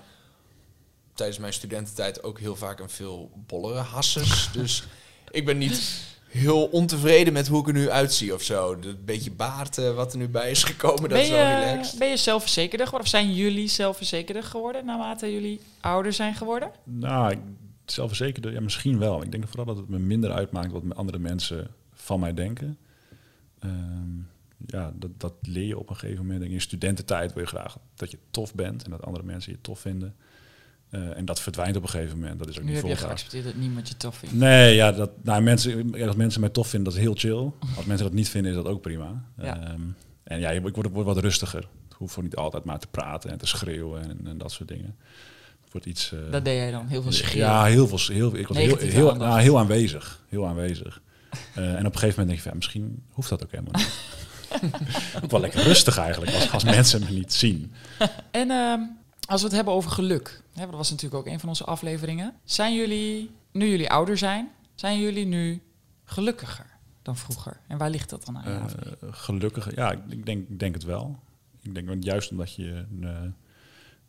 [1.13, 4.49] Tijdens mijn studententijd ook heel vaak een veel bollere hasses.
[4.53, 4.84] dus
[5.32, 8.80] ik ben niet heel ontevreden met hoe ik er nu uitzie of zo.
[8.80, 11.65] Dat beetje baard eh, wat er nu bij is gekomen, dat Ben is wel je,
[11.65, 12.00] relaxed.
[12.00, 13.08] ben je zelfverzekerder geworden?
[13.13, 16.72] Of zijn jullie zelfverzekerder geworden naarmate jullie ouder zijn geworden?
[16.84, 17.39] Nou, ik-
[17.86, 19.22] zelfverzekerd, ja, misschien wel.
[19.24, 22.78] Ik denk vooral dat het me minder uitmaakt wat andere mensen van mij denken.
[23.60, 24.18] Ehm,
[24.68, 26.44] ja, dat, dat leer je op een gegeven moment.
[26.44, 29.58] In je studententijd wil je graag dat je tof bent en dat andere mensen je
[29.62, 30.15] tof vinden.
[30.89, 32.39] Eh, en dat verdwijnt op een gegeven moment.
[32.39, 34.36] Dat is ook Nu niet heb je geaccepteerd dat niemand je tof vindt.
[34.36, 37.52] Nee, ja, dat, nou, mensen, ja, als mensen mij tof vinden, dat is heel chill.
[37.75, 39.23] Als mensen dat niet vinden, is dat ook prima.
[39.38, 39.60] Ja.
[39.62, 39.82] Ehm,
[40.23, 41.67] en ja, ik word, ik word wat rustiger.
[41.88, 44.69] Het hoeft voor niet altijd maar te praten en te schreeuwen en, en dat soort
[44.69, 44.95] dingen.
[45.71, 46.12] Wordt iets...
[46.12, 47.52] eh, Dat deed jij dan, heel veel schreeuwen.
[47.52, 48.15] ja, heel veel.
[48.15, 50.23] Heel, ik was heel, heel, nou, heel aanwezig.
[50.30, 51.02] Heel aanwezig.
[51.56, 53.73] Eh, en op een gegeven moment denk je, van, ja, misschien hoeft dat ook helemaal
[53.82, 53.99] niet.
[55.23, 57.73] ook wel lekker rustig eigenlijk, als, als mensen me niet zien.
[58.32, 58.82] En ehm,
[59.30, 62.36] als we het hebben over geluk, hè, dat was natuurlijk ook een van onze afleveringen.
[62.44, 65.62] Zijn jullie, nu jullie ouder zijn, zijn jullie nu
[66.04, 66.65] gelukkiger
[67.02, 67.60] dan vroeger?
[67.68, 68.46] En waar ligt dat dan aan?
[68.46, 68.96] Eh, Javi?
[69.12, 71.20] gelukkig, ja, ik- denk, denk het wel.
[71.62, 73.22] Ik denk want juist omdat je eh,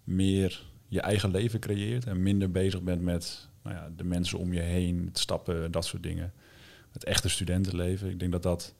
[0.05, 4.53] meer je eigen leven creëert en minder bezig bent met nou ja, de mensen om
[4.53, 6.33] je heen, het stappen, dat soort dingen.
[6.93, 8.11] Het echte studentenleven.
[8.11, 8.75] Ik denk dat dat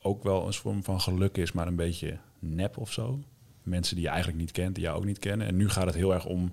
[0.00, 3.22] ook wel een vorm van geluk is, maar een beetje nep of zo.
[3.64, 5.46] Mensen die je eigenlijk niet kent, die jou ook niet kennen.
[5.46, 6.52] En nu gaat het heel erg om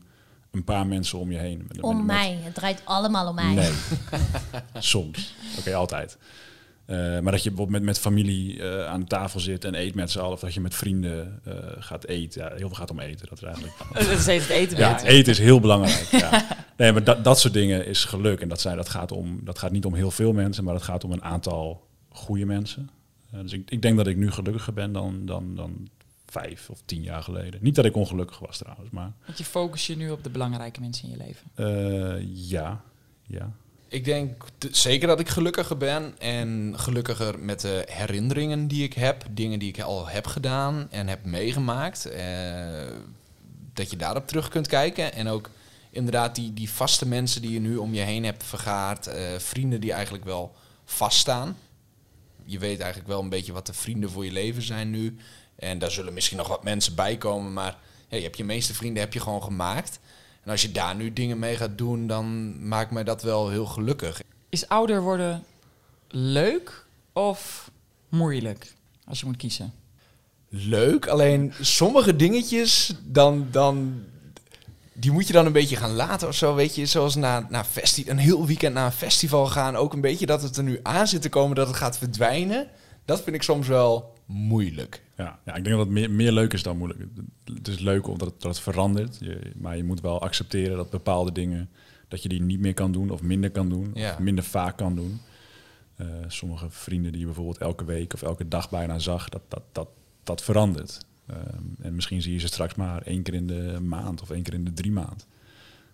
[0.52, 1.65] een paar mensen om je heen.
[1.67, 2.38] Met- Om met- mij.
[2.41, 3.54] Het draait allemaal om mij.
[3.54, 3.71] Nee.
[4.78, 5.36] Soms.
[5.60, 6.17] Oké, altijd.
[6.86, 10.12] Eh, maar dat je bijvoorbeeld met, met familie eh, aan tafel zit en eet met
[10.12, 10.34] z'n allen.
[10.34, 12.41] Of dat je met vrienden eh, gaat eten.
[12.41, 13.28] Ja, heel veel gaat om eten.
[13.30, 13.74] Dat is eigenlijk...
[13.93, 16.08] Het is steeds het eten Ja, eten is heel belangrijk.
[16.12, 16.45] Ja.
[16.78, 18.39] Nee, maar dat, dat soort dingen is geluk.
[18.41, 20.84] En dat, zijn, dat, gaat om, dat gaat niet om heel veel mensen, maar dat
[20.84, 22.89] gaat om een aantal goede mensen.
[23.32, 25.88] Eh, dus ik, ik denk dat ik nu gelukkiger ben dan, dan, dan
[26.32, 27.60] vijf of tien jaar geleden.
[27.63, 30.80] Niet dat ik ongelukkig was trouwens, maar Want je focus je nu op de belangrijke
[30.80, 31.48] mensen in je leven.
[31.56, 32.82] eh, ja,
[33.28, 33.52] ja.
[33.88, 39.26] Ik denk zeker dat ik gelukkiger ben en gelukkiger met de herinneringen die ik heb,
[39.32, 42.06] dingen die ik al heb gedaan en heb meegemaakt.
[42.06, 42.88] eh,
[43.74, 45.50] dat je daarop terug kunt kijken en ook
[45.89, 49.82] inderdaad die, die vaste mensen die je nu om je heen hebt vergaard, eh, vrienden
[49.82, 51.58] die eigenlijk wel vaststaan.
[52.46, 55.17] Je weet eigenlijk wel een beetje wat de vrienden voor je leven zijn nu.
[55.55, 58.73] En daar zullen misschien nog wat mensen bij komen, maar ja, je hebt je meeste
[58.73, 59.99] vrienden heb je gewoon gemaakt.
[60.43, 63.65] En als je daar nu dingen mee gaat doen, dan maakt mij dat wel heel
[63.65, 64.21] gelukkig.
[64.49, 65.43] Is ouder worden
[66.07, 67.71] leuk of
[68.09, 68.73] moeilijk?
[69.05, 69.73] Als je moet kiezen.
[70.49, 74.03] Leuk, alleen sommige dingetjes, dan, dan,
[74.93, 76.85] die moet je dan een beetje gaan laten of zo, weet je.
[76.85, 79.75] Zoals naar, naar festi een heel weekend naar een festival gaan.
[79.75, 82.67] Ook een beetje dat het er nu aan zit te komen, dat het gaat verdwijnen.
[83.05, 85.03] Dat vind ik soms wel moeilijk.
[85.17, 87.03] Ja, ja, ik denk dat het meer, meer leuk is dan moeilijk.
[87.53, 89.17] Het is leuk omdat het, dat het verandert.
[89.19, 91.69] Je, maar je moet wel accepteren dat bepaalde dingen...
[92.07, 93.91] dat je die niet meer kan doen of minder kan doen.
[93.93, 94.12] Ja.
[94.12, 95.19] Of minder vaak kan doen.
[95.95, 99.29] Eh, sommige vrienden die je bijvoorbeeld elke week of elke dag bijna zag...
[99.29, 99.88] dat, dat, dat,
[100.23, 101.05] dat verandert.
[101.25, 104.43] Ehm, en misschien zie je ze straks maar één keer in de maand of één
[104.43, 105.27] keer in de drie maand.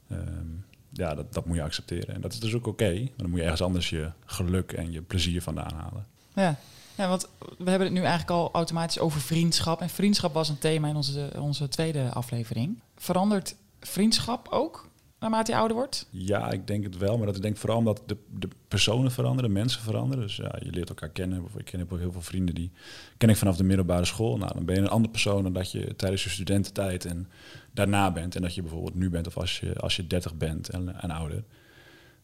[0.10, 0.48] Ehm,
[0.90, 2.16] ja, dat, dat moet je accepteren.
[2.16, 2.94] En dat is dus ook oké.
[2.94, 6.06] maar dan moet je ergens anders je geluk en je plezier vandaan halen.
[6.34, 6.60] Ja.
[6.98, 9.82] Ja, want we hebben het nu eigenlijk al automatisch over vriendschap.
[9.82, 12.80] En vriendschap was een thema in onze, onze tweede aflevering.
[12.96, 16.08] Verandert vriendschap ook naarmate je ouder wordt?
[16.10, 17.18] Ja, ik denk het wel.
[17.18, 20.24] Maar dat ik denk vooral omdat de, de personen veranderen, de mensen veranderen.
[20.24, 21.44] Dus ja, je leert elkaar kennen.
[21.58, 22.72] Ik ken ook heel veel vrienden die
[23.18, 24.38] ken ik vanaf de middelbare school.
[24.38, 27.28] Nou, dan ben je een andere persoon dan dat je tijdens je studententijd en
[27.72, 28.36] daarna bent.
[28.36, 31.12] En dat je bijvoorbeeld nu bent of als je, als je 30 bent en, en
[31.12, 31.44] ouder.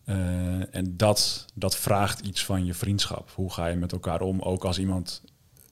[0.04, 3.32] Eh, en dat, dat vraagt iets van je vriendschap.
[3.36, 4.42] Hoe ga je met elkaar om?
[4.42, 5.24] Ook als iemand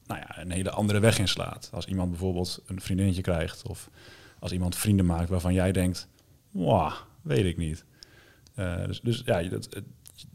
[0.05, 1.69] nou ja, een hele andere weg inslaat.
[1.73, 3.67] Als iemand bijvoorbeeld een vriendinnetje krijgt.
[3.67, 3.89] Of
[4.39, 6.07] als iemand vrienden maakt waarvan jij denkt...
[6.51, 6.91] Wow,
[7.21, 7.85] weet ik niet.
[8.55, 9.69] Eh, dus, dus ja, je, dat,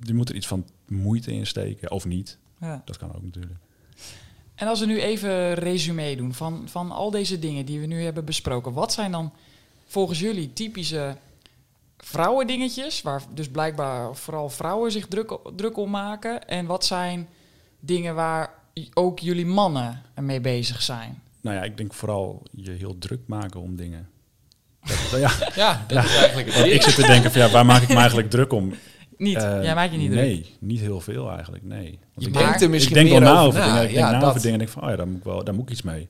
[0.03, 1.91] je moet er iets van moeite in steken.
[1.91, 2.39] Of niet.
[2.61, 2.83] Ja.
[2.85, 3.55] Dat kan ook natuurlijk.
[4.55, 8.03] En als we nu even resume doen van, van al deze dingen die we nu
[8.03, 8.73] hebben besproken.
[8.73, 9.33] Wat zijn dan
[9.87, 11.17] volgens jullie typische
[11.99, 16.49] vrouwendingetjes, waar dus blijkbaar vooral vrouwen zich druk, druk om maken?
[16.49, 17.29] En wat zijn
[17.81, 18.51] dingen waar
[18.95, 21.23] ook jullie mannen mee bezig zijn?
[21.41, 24.09] Nou ja, ik denk vooral je heel druk maken om dingen.
[25.11, 27.83] Dat- ja, Ja, dat is eigenlijk het ik zit te denken van ja, waar maak
[27.83, 28.73] ik me eigenlijk druk om?
[29.19, 30.23] Niet, Eh, jij maakt je niet druk.
[30.23, 31.83] Nee, niet heel veel eigenlijk, nee.
[31.91, 33.75] Want Je ik denkt denk, er misschien ik denk meer wel na over over na.
[33.81, 33.91] dingen.
[33.91, 35.45] Ik Ja, denk na over dingen en denk van, oh ja, daar moet ik, wel,
[35.45, 36.09] daar moet ik iets mee.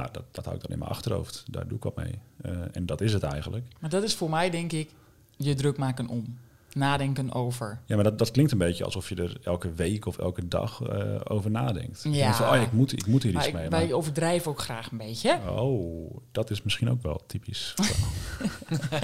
[0.00, 1.44] Nou, dat, dat hou ik dan in mijn achterhoofd.
[1.50, 2.18] Daar doe ik wat mee.
[2.42, 3.64] Eh, en dat is het eigenlijk.
[3.80, 4.90] Maar dat is voor mij denk ik
[5.36, 6.38] je druk maken om.
[6.74, 7.78] Nadenken over.
[7.86, 10.82] Ja, maar dat, dat klinkt een beetje alsof je er elke week of elke dag
[10.82, 12.00] eh, over nadenkt.
[12.10, 12.34] Ja.
[12.34, 13.68] van, oh ja, ik moet, ik moet hier Maar iets ik- mee.
[13.68, 15.38] wij maar- overdrijven ook graag een beetje.
[15.48, 17.74] Oh, dat is misschien ook wel typisch.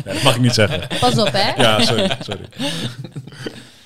[0.04, 0.98] ja, dat mag ik niet zeggen.
[1.00, 1.52] Pas op, hè?
[1.62, 2.16] Ja, sorry.
[2.20, 2.48] sorry.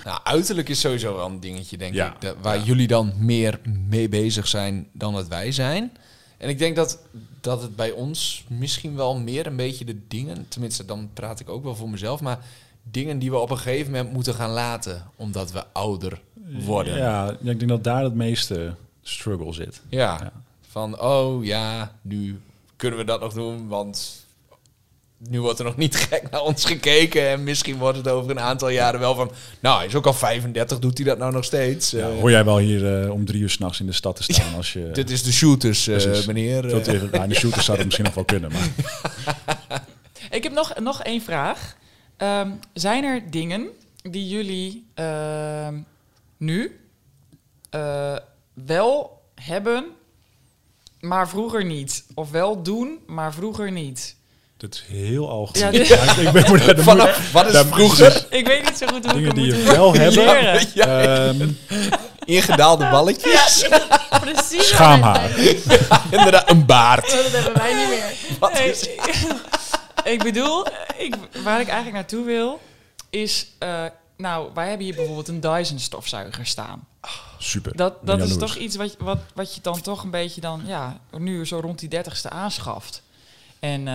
[0.05, 2.13] Nou, uiterlijk is sowieso wel een dingetje, denk Ja.
[2.15, 2.21] ik.
[2.21, 5.93] dat- waar jullie dan meer mee bezig zijn dan dat wij zijn.
[6.37, 6.99] En ik denk dat,
[7.41, 10.49] dat het bij ons misschien wel meer een beetje de dingen...
[10.49, 12.21] Tenminste, dan praat ik ook wel voor mezelf.
[12.21, 12.39] Maar
[12.83, 15.11] dingen die we op een gegeven moment moeten gaan laten.
[15.17, 16.21] Omdat we ouder
[16.65, 16.97] worden.
[16.97, 19.81] Ja, ik denk dat daar het meeste struggle zit.
[19.89, 20.19] Ja.
[20.21, 20.33] Ja.
[20.69, 22.41] Van, oh ja, nu
[22.77, 24.24] kunnen we dat nog doen, want
[25.31, 27.29] nu wordt er nog niet gek naar ons gekeken.
[27.29, 30.13] En misschien wordt het over een aantal jaren wel van, nou, hij is ook al
[30.13, 31.91] 35, doet hij dat nou nog steeds?
[31.91, 34.23] Ja, Eh, hoor jij wel hier eh, om drie uur s'nachts in de stad te
[34.33, 34.91] staan als je...
[34.93, 36.69] dit is de shooters, eh, meneer.
[36.69, 38.69] Tot Eh, even, nou, de shooters zou het misschien nog wel kunnen, maar...
[40.31, 41.77] Ik heb nog, nog één vraag.
[42.17, 43.69] Ehm, zijn er dingen
[44.03, 45.75] die jullie ehm,
[46.37, 46.81] nu
[47.71, 48.17] eh,
[48.55, 49.85] wel hebben,
[51.01, 52.05] maar vroeger niet.
[52.15, 54.17] Of wel doen, maar vroeger niet.
[54.65, 55.73] Dat is heel algemeen.
[55.87, 58.27] Ja, ik, ik ben, Vanaf, wat is vroeger?
[58.31, 60.25] Ik weet niet zo goed hoe ik Dingen het die moet je wel hebben.
[60.25, 60.67] leren.
[60.75, 61.49] Ja, Ehm,
[62.25, 63.69] ingedaalde balletjes.
[64.21, 64.69] Precies.
[64.69, 65.39] Schaamhaar.
[66.11, 67.11] Inderdaad, een baard.
[67.11, 68.39] Dat hebben wij niet meer.
[68.39, 68.89] Wat Nee, is
[70.15, 72.61] ik bedoel, ik, waar ik eigenlijk naartoe wil,
[73.11, 73.47] is...
[73.59, 73.85] eh,
[74.17, 76.87] nou, wij hebben hier bijvoorbeeld een Dyson stofzuiger staan.
[77.39, 77.77] super.
[77.77, 81.01] Dat, dat is toch iets wat, wat, wat je dan toch een beetje dan, ja,
[81.19, 83.03] nu zo rond die dertigste aanschaft.
[83.61, 83.95] En, eh,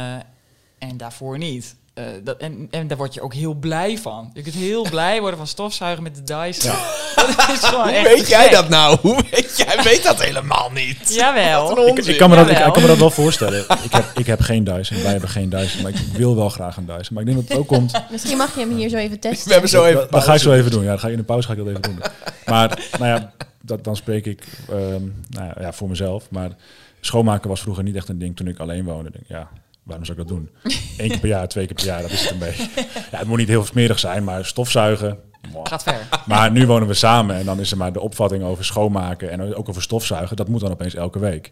[0.79, 1.75] en daarvoor niet.
[1.93, 4.29] Eh, dat, en, en daar word je ook heel blij van.
[4.33, 6.71] Je kunt heel blij worden van stofzuigen met de Dyson.
[7.37, 8.51] Dat is gewoon Hoe echt weet jij gek.
[8.51, 8.97] dat nou?
[9.01, 11.13] Hoe weet jij weet dat helemaal niet.
[11.13, 11.87] Jawel.
[11.87, 13.65] Ik, ik, kan me dat, ik, kan me dat wel voorstellen.
[13.83, 16.77] Ik heb, ik heb geen Dyson, wij hebben geen Dyson, maar ik wil wel graag
[16.77, 17.13] een Dyson.
[17.13, 17.91] Maar ik denk dat het ook komt...
[18.11, 19.45] Misschien mag je hem hier zo even testen.
[19.47, 20.83] We hebben zo even dat, dat ga ik zo even doen.
[20.83, 21.99] Ja, dat ga ik in de pauze ga ik dat even doen.
[22.45, 26.29] Maar nou ja, dat, dan spreek ik ehm, nou ja, ja, voor mezelf.
[26.29, 26.51] Maar
[26.99, 29.07] schoonmaken was vroeger niet echt een ding toen ik alleen woonde.
[29.07, 29.49] Ik Denk, ja,
[29.89, 30.49] waarom zou ik dat doen?
[30.97, 32.69] Eén keer per jaar, twee keer per jaar, dat is het een beetje.
[33.11, 35.19] Ja, het moet niet heel smerig zijn, maar stofzuigen.
[35.63, 36.07] Gaat ver.
[36.25, 39.55] Maar nu wonen we samen en dan is er maar de opvatting over schoonmaken en
[39.55, 40.35] ook over stofzuigen.
[40.35, 41.51] Dat moet dan opeens elke week.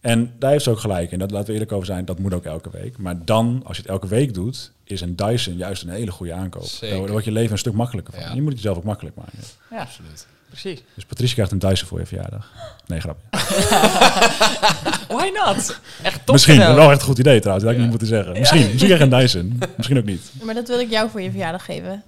[0.00, 1.18] En daar heeft ze ook gelijk in.
[1.18, 2.04] Dat laten we eerlijk over zijn.
[2.04, 2.98] Dat moet ook elke week.
[2.98, 6.32] Maar dan, als je het elke week doet, is een Dyson juist een hele goede
[6.32, 6.64] aankoop.
[6.64, 6.98] Zeker.
[6.98, 8.22] Daar wordt je leven een stuk makkelijker van.
[8.22, 8.28] Ja.
[8.28, 9.38] En je moet het jezelf ook makkelijk maken.
[9.70, 10.26] Ja, Absoluut.
[10.60, 10.82] Precies.
[10.94, 12.50] Dus Patricia krijgt een Dyson voor je verjaardag.
[12.86, 13.26] Nee, grapje.
[15.16, 15.80] Why not?
[16.02, 17.66] Echt top Misschien, wel echt een goed idee trouwens.
[17.66, 17.80] Dat had ik Ja.
[17.80, 18.32] niet moeten zeggen.
[18.38, 19.58] Misschien, misschien krijg je een Dyson.
[19.76, 20.30] Misschien ook niet.
[20.42, 22.02] Maar dat wil ik jou voor je verjaardag geven.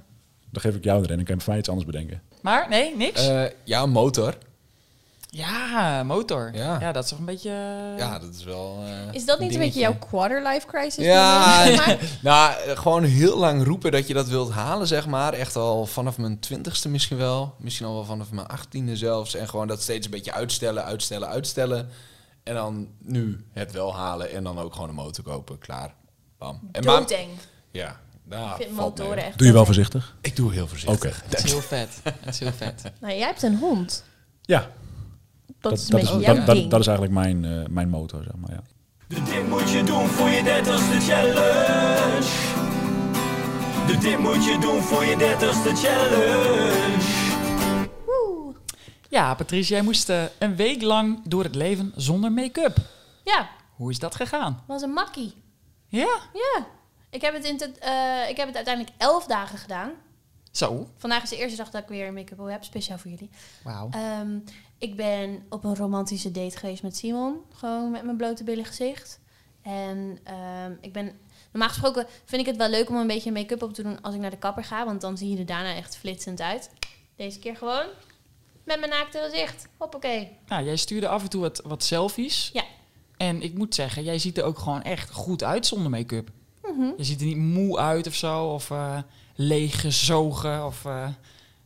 [0.51, 2.21] Dan geef ik jou erin en kan je voor mij iets anders bedenken.
[2.43, 3.27] Maar nee, niks?
[3.29, 4.35] Eh, ja, een motor.
[5.31, 6.51] Ja, motor.
[6.55, 6.81] Ja.
[6.81, 6.93] Ja.
[6.93, 7.51] dat is toch een beetje...
[7.51, 8.83] eh, Ja, dat is wel.
[8.87, 11.05] eh, Is dat niet een beetje jouw quarter-life crisis?
[11.05, 11.64] Ja,
[12.23, 15.33] nou, gewoon heel lang roepen dat je dat wilt halen, zeg maar.
[15.33, 17.55] Echt al vanaf mijn twintigste misschien wel.
[17.59, 19.35] Misschien al wel vanaf mijn achttiende zelfs.
[19.35, 21.88] En gewoon dat steeds een beetje uitstellen, uitstellen, uitstellen.
[22.43, 25.59] En dan nu het wel halen en dan ook gewoon een motor kopen.
[25.59, 25.95] Klaar.
[26.38, 26.61] Bam.
[26.73, 27.29] En Doodeng.
[27.71, 30.16] ja, nou, Ik vind motoren echt Doe je wel voorzichtig?
[30.21, 30.97] Ik doe heel voorzichtig.
[31.11, 31.14] Oké.
[31.29, 31.88] Het is heel vet.
[32.03, 32.83] Het is heel vet.
[33.01, 34.05] Nou, jij hebt een hond.
[34.43, 34.69] Ja,
[35.61, 36.70] Dat, is een dat, beetje is, jouw dat, dat, ding.
[36.70, 38.51] dat is eigenlijk mijn, eh, mijn motor, zeg maar.
[38.51, 38.62] Ja.
[39.09, 42.29] De dit moet je doen voor je dertigste challenge.
[43.87, 47.09] De dit moet je doen voor je dertigste challenge.
[48.07, 48.55] Woe.
[49.09, 52.77] Ja, Patricia, jij moest eh, een week lang door het leven zonder make-up.
[53.25, 54.62] Ja, Hoe is dat gegaan?
[54.66, 55.35] was een makkie.
[55.88, 56.18] Ja?
[56.33, 56.66] Ja.
[57.11, 59.90] Ik heb, het in het, eh, ik heb het uiteindelijk elf dagen gedaan.
[60.51, 60.88] Zo.
[60.96, 63.31] Vandaag is de eerste dag dat ik weer make-up op heb, speciaal voor jullie.
[63.64, 63.88] Wauw.
[63.90, 64.38] Ehm,
[64.81, 67.37] ik ben op een romantische date geweest met Simon.
[67.55, 69.21] Gewoon met mijn blote billen gezicht.
[69.62, 71.12] En ehm, ik ben...
[71.53, 74.14] Normaal gesproken vind ik het wel leuk om een beetje make-up op te doen als
[74.14, 74.85] ik naar de kapper ga.
[74.85, 76.71] Want dan zie je er daarna echt flitsend uit.
[77.16, 77.87] Deze keer gewoon
[78.64, 79.69] met mijn naakte gezicht.
[79.77, 80.37] Hoppakee.
[80.47, 82.51] Nou, jij stuurde af en toe wat, wat selfies.
[82.53, 82.64] Ja.
[83.16, 86.31] En ik moet zeggen, jij ziet er ook gewoon echt goed uit zonder make-up.
[86.62, 86.93] Mhm.
[86.97, 88.47] Je ziet er niet moe uit of zo.
[88.47, 88.99] Of eh
[89.35, 90.66] leeggezogen.
[90.66, 91.09] Of eh,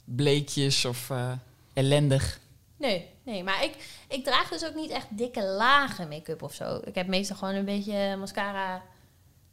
[0.04, 0.84] bleekjes.
[0.84, 1.32] Of eh,
[1.72, 2.40] ellendig.
[2.86, 3.44] Nee, nee.
[3.44, 6.80] Maar ik, ik draag dus ook niet echt dikke lagen make-up of zo.
[6.84, 8.74] Ik heb meestal gewoon een beetje mascara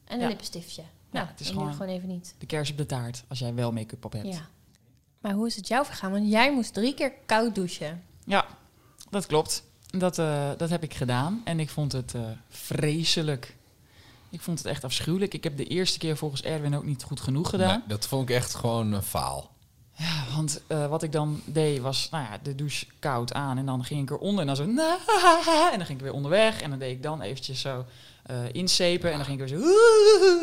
[0.06, 0.28] en een Ja.
[0.28, 0.82] lippenstiftje.
[0.82, 2.36] Ja, nou, het is en nu gewoon- gewoon even niet.
[2.38, 3.24] De kers op de taart.
[3.28, 4.28] Als jij wel make-up op hebt.
[4.28, 4.48] Ja.
[5.20, 6.12] Maar hoe is het jou vergaan?
[6.12, 8.04] Want jij moest drie keer koud douchen.
[8.26, 8.46] Ja,
[9.10, 9.64] dat klopt.
[9.86, 13.56] Dat, eh, dat heb ik gedaan en ik vond het eh, vreselijk.
[14.30, 15.34] Ik vond het echt afschuwelijk.
[15.34, 17.78] Ik heb de eerste keer volgens Erwin ook niet goed genoeg gedaan.
[17.80, 19.51] Nee, dat vond ik echt gewoon een faal.
[20.02, 23.66] Ja, want eh, wat ik dan deed was, nou ja, de douche koud aan en
[23.66, 24.98] dan ging ik eronder en dan zo, "Na",
[25.72, 27.86] en dan ging ik weer onderweg en dan deed ik dan eventjes zo
[28.26, 29.66] eh insepen en dan ging ik weer zo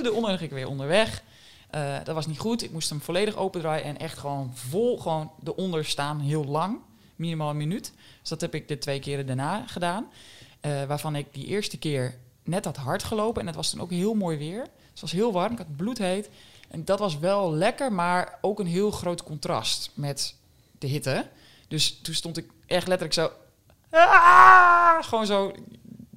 [0.03, 1.23] eronder en dan ging ik weer onderweg.
[1.71, 2.62] Eh, dat was niet goed.
[2.62, 6.79] Ik moest hem volledig opendraaien en echt gewoon vol gewoon eronder staan, heel lang,
[7.16, 7.92] minimaal een minuut.
[8.21, 10.07] Dus dat heb ik de twee keren daarna gedaan,
[10.61, 14.14] waarvan ik die eerste keer net had hard gelopen en het was toen ook heel
[14.14, 14.62] mooi weer.
[14.62, 16.28] Dus het was heel warm, ik had bloedheet.
[16.68, 20.34] En dat was wel lekker, maar ook een heel groot contrast met
[20.78, 21.28] de hitte.
[21.68, 23.30] Dus toen stond ik echt letterlijk zo...
[23.90, 25.52] "Ah!" gewoon zo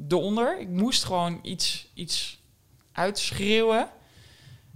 [0.08, 0.60] eronder.
[0.60, 2.40] Ik moest gewoon iets, iets
[2.92, 3.90] uitschreeuwen.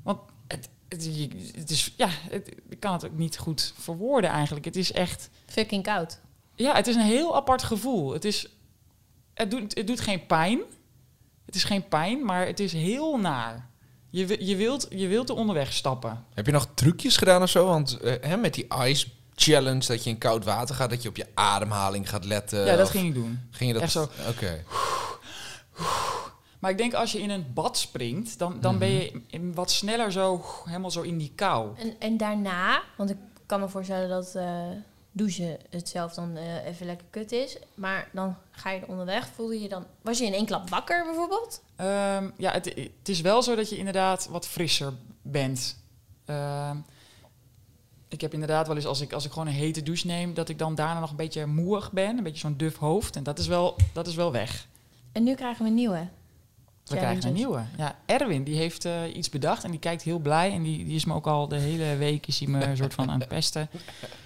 [0.03, 1.93] Want het, het, is...
[1.97, 4.65] Ja, het, ik kan het ook niet goed verwoorden eigenlijk.
[4.65, 5.29] Het is echt...
[5.45, 6.19] Fucking koud.
[6.55, 8.13] Ja, het is een heel apart gevoel.
[8.13, 8.49] Het is...
[9.33, 10.59] Het doet, het doet geen pijn.
[11.55, 13.69] Het is geen pijn, maar het is heel naar.
[14.09, 16.25] Je, je, wilt, je wilt er onderweg stappen.
[16.33, 17.65] Heb je nog trucjes gedaan of zo?
[17.65, 21.09] Want eh, hè, met die ice challenge, dat je in koud water gaat, dat je
[21.09, 22.65] op je ademhaling gaat letten.
[22.65, 23.39] ja, dat ging ik doen.
[23.51, 24.01] ging je dat echt zo.
[24.29, 24.63] Oké.
[26.59, 29.71] Maar ik denk als je in een bad springt, dan, dan ben je in- wat
[29.71, 31.77] sneller zo helemaal zo in die kou.
[31.77, 34.61] En, en daarna, want ik kan me voorstellen dat, eh,
[35.15, 37.57] douchen het zelf dan eh, even lekker kut is.
[37.73, 39.27] Maar dan ga je er onderweg.
[39.27, 39.85] Voelde je dan...
[40.01, 41.61] Was je in één klap wakker bijvoorbeeld?
[41.75, 45.77] Ehm, ja, het, het is wel zo dat je inderdaad wat frisser bent.
[46.25, 46.77] Ehm,
[48.07, 50.49] ik heb inderdaad wel eens, als ik, als ik gewoon een hete douche neem, dat
[50.49, 52.17] ik dan daarna nog een beetje moeig ben.
[52.17, 53.15] Een beetje zo'n duf hoofd.
[53.15, 54.67] En dat is wel, dat is wel weg.
[55.11, 56.07] En nu krijgen we een nieuwe.
[56.85, 57.61] We krijgen een nieuwe.
[57.77, 60.51] Ja, Erwin, die heeft eh, iets bedacht en die kijkt heel blij.
[60.51, 62.93] En die, die is me ook al de hele week is hij me een soort
[62.93, 63.69] van aan het pesten.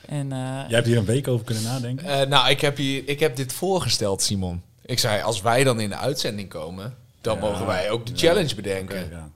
[0.07, 2.05] En, eh, Jij hebt hier een week over kunnen nadenken.
[2.21, 4.61] Eh, nou, ik heb, hier, ik heb dit voorgesteld, Simon.
[4.85, 7.41] Ik zei, als wij dan in de uitzending komen, dan Ja.
[7.41, 8.17] mogen wij ook de Ja.
[8.17, 9.09] challenge bedenken.
[9.09, 9.29] Ja.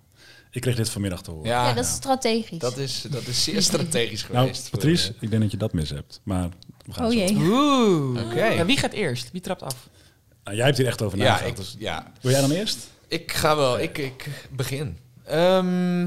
[0.52, 1.48] Ik kreeg dit vanmiddag te horen.
[1.50, 2.60] Ja, Ja, dat is strategisch.
[2.60, 4.70] dat is, dat is zeer strategisch Nou, geweest.
[4.70, 6.20] Patrice, voor, ik denk dat je dat mis hebt.
[6.24, 6.50] Maar
[6.86, 7.18] we gaan Oh zo.
[7.18, 7.36] jee.
[7.36, 8.64] Oeh.
[8.66, 9.32] Wie gaat eerst?
[9.32, 9.90] Wie trapt af?
[10.44, 11.50] Nou, jij hebt hier echt over ja, nagedacht.
[11.52, 12.78] ik, dus ja, wil jij dan eerst?
[13.14, 14.98] Ik ga wel, ik, ik begin.
[15.26, 16.02] Ehm,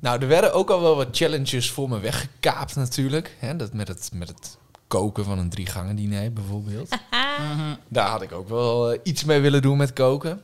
[0.00, 3.36] nou, er werden ook al wel wat challenges voor me weggekaapt natuurlijk.
[3.38, 6.88] Hè, dat met, het, met het koken van een drie gangen diner bijvoorbeeld.
[7.36, 7.74] Mhm.
[7.88, 10.42] Daar had ik ook wel eh, iets mee willen doen met koken.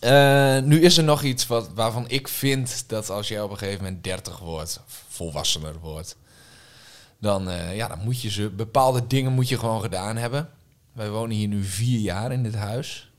[0.00, 3.58] Eh, nu is er nog iets wat, waarvan ik vind dat als jij op een
[3.58, 6.16] gegeven moment 30 wordt, volwassener wordt,
[7.18, 10.48] dan, eh, ja, dan moet je ze, bepaalde dingen moet je gewoon gedaan hebben.
[10.92, 13.11] Wij wonen hier nu vier jaar in dit huis.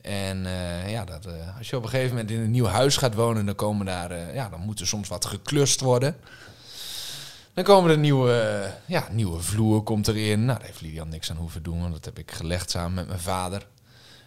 [0.00, 2.96] En eh, ja, dat, eh, als je op een gegeven moment in een nieuw huis
[2.96, 6.16] gaat wonen, dan komen daar, eh, ja, dan moet er soms wat geklust worden.
[7.54, 10.44] Dan komen er nieuwe, ja, nieuwe vloer komt erin.
[10.44, 13.06] Nou, daar heeft Lilian niks aan hoeven doen, want dat heb ik gelegd samen met
[13.06, 13.66] mijn vader.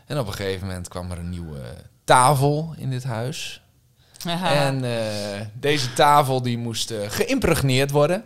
[0.06, 1.62] En op een gegeven moment kwam er een nieuwe
[2.04, 3.62] tafel in dit huis.
[4.44, 4.82] En
[5.54, 8.26] deze tafel die moest geïmpregneerd worden.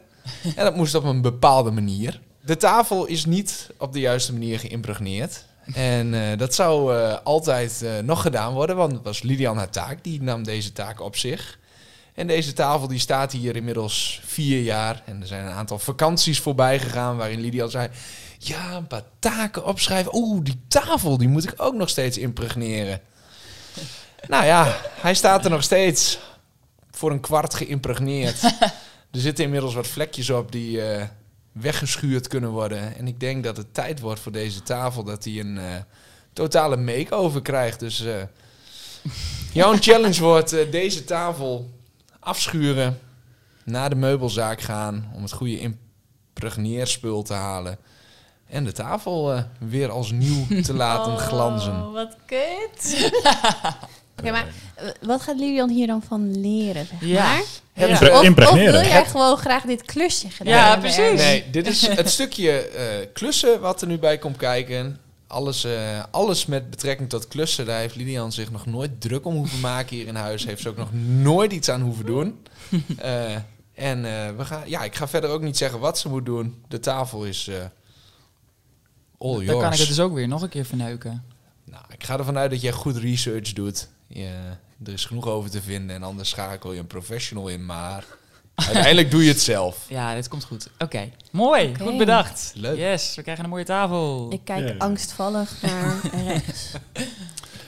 [0.55, 2.21] en dat moest op een bepaalde manier.
[2.41, 5.45] De tafel is niet op de juiste manier geïmpregneerd.
[5.73, 9.69] En eh, dat zou eh, altijd eh, nog gedaan worden, want het was Lilian haar
[9.69, 10.03] taak.
[10.03, 11.59] Die nam deze taak op zich.
[12.13, 15.01] En deze tafel die staat hier inmiddels vier jaar.
[15.05, 17.89] En er zijn een aantal vakanties voorbij gegaan waarin Lilian zei...
[18.37, 20.15] Ja, een paar taken opschrijven.
[20.15, 23.01] Oeh, die tafel die moet ik ook nog steeds impregneren.
[24.27, 26.19] nou ja, hij staat er nog steeds
[26.91, 28.43] voor een kwart geïmpregneerd.
[29.11, 30.81] er zitten inmiddels wat vlekjes op die
[31.61, 32.95] weggeschuurd kunnen worden.
[32.95, 35.75] En ik denk dat het tijd wordt voor deze tafel dat hij een eh,
[36.33, 37.79] totale make-over krijgt.
[37.79, 38.23] Dus eh,
[39.53, 41.69] jouw challenge wordt eh, deze tafel
[42.19, 42.99] afschuren,
[43.63, 47.77] naar de meubelzaak gaan om het goede impregneerspul te halen.
[48.47, 51.85] En de tafel eh, weer als nieuw te laten glanzen.
[51.85, 53.11] Oh, wat kut.
[54.19, 57.23] Oké, maar eh, wat gaat Lilian hier dan van leren, zeg Ja.
[57.23, 57.43] maar?
[57.73, 57.91] Ja.
[58.21, 61.19] Of, wil jij gewoon graag dit klusje gedaan Ja, hebben, precies.
[61.21, 64.99] Nee, dit is het stukje eh, klussen wat er nu bij komt kijken.
[65.27, 69.35] Alles, eh, alles met betrekking tot klussen, daar heeft Lilian zich nog nooit druk om
[69.35, 70.45] hoeven maken hier in huis.
[70.45, 72.39] Heeft ze ook nog nooit iets aan hoeven doen.
[72.97, 73.35] Eh,
[73.73, 76.63] en eh, we gaan, ja, ik ga verder ook niet zeggen wat ze moet doen.
[76.67, 77.55] De tafel is eh
[79.17, 79.45] all yours.
[79.47, 81.23] Dan kan ik het dus ook weer nog een keer verneuken.
[81.63, 83.87] Nou, ik ga ervan uit dat jij goed research doet.
[84.07, 84.31] Je,
[84.85, 87.65] er is genoeg over te vinden en anders schakel je een professional in.
[87.65, 88.05] Maar
[88.55, 89.85] uiteindelijk doe je het zelf.
[89.89, 90.69] Ja, dit komt goed.
[90.79, 91.75] Oké, mooi.
[91.81, 92.51] Goed bedacht.
[92.55, 92.77] Leuk.
[92.77, 94.31] Yes, we krijgen een mooie tafel.
[94.31, 96.71] Ik kijk angstvallig naar rechts.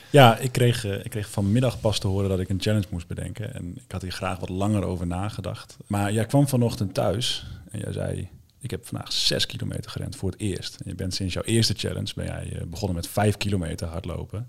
[0.10, 3.08] Ja, ik kreeg, eh, ik kreeg vanmiddag pas te horen dat ik een challenge moest
[3.08, 3.54] bedenken.
[3.54, 5.78] En ik had hier graag wat langer over nagedacht.
[5.88, 8.30] Maar jij kwam vanochtend thuis en jij zei...
[8.60, 10.76] Ik heb vandaag zes kilometer gerend voor het eerst.
[10.76, 14.48] En je bent sinds jouw eerste challenge ben jij eh, begonnen met vijf kilometer hardlopen.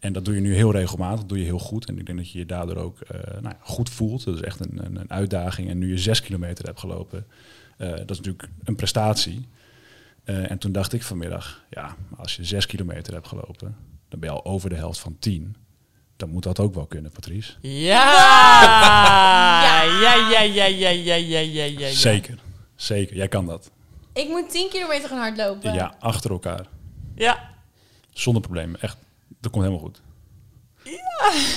[0.00, 1.88] En dat doe je nu heel regelmatig, dat doe je heel goed.
[1.88, 4.24] En ik denk dat je je daardoor ook eh, nou ja, goed voelt.
[4.24, 5.68] Dat is echt een, een, uitdaging.
[5.68, 7.26] En nu je zes kilometer hebt gelopen,
[7.76, 9.48] eh, dat is natuurlijk een prestatie.
[10.24, 13.76] Eh, en toen dacht ik vanmiddag, ja, als je zes kilometer hebt gelopen,
[14.08, 15.56] dan ben je al over de helft van tien.
[16.16, 17.52] Dan moet dat ook wel kunnen, Patrice.
[17.60, 18.12] Ja!
[19.62, 21.64] Ja, ja, ja, ja, ja, ja, ja, ja.
[21.64, 21.88] ja.
[21.88, 22.38] Zeker,
[22.74, 23.16] zeker.
[23.16, 23.70] Jij kan dat.
[24.12, 25.74] Ik moet 10 kilometer gaan hardlopen.
[25.74, 26.66] Ja, achter elkaar.
[27.14, 27.50] Ja.
[28.12, 28.96] Zonder problemen, echt
[29.40, 30.00] dat komt helemaal goed.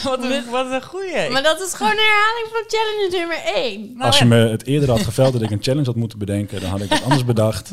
[0.04, 1.30] wat een, wat een goeie.
[1.30, 3.94] Maar dat is gewoon een herhaling van challenge nummer 1.
[3.94, 4.30] Nou, Als je ja.
[4.30, 6.90] me het eerder had geveld dat ik een challenge had moeten bedenken, dan had ik
[6.90, 7.72] het anders bedacht.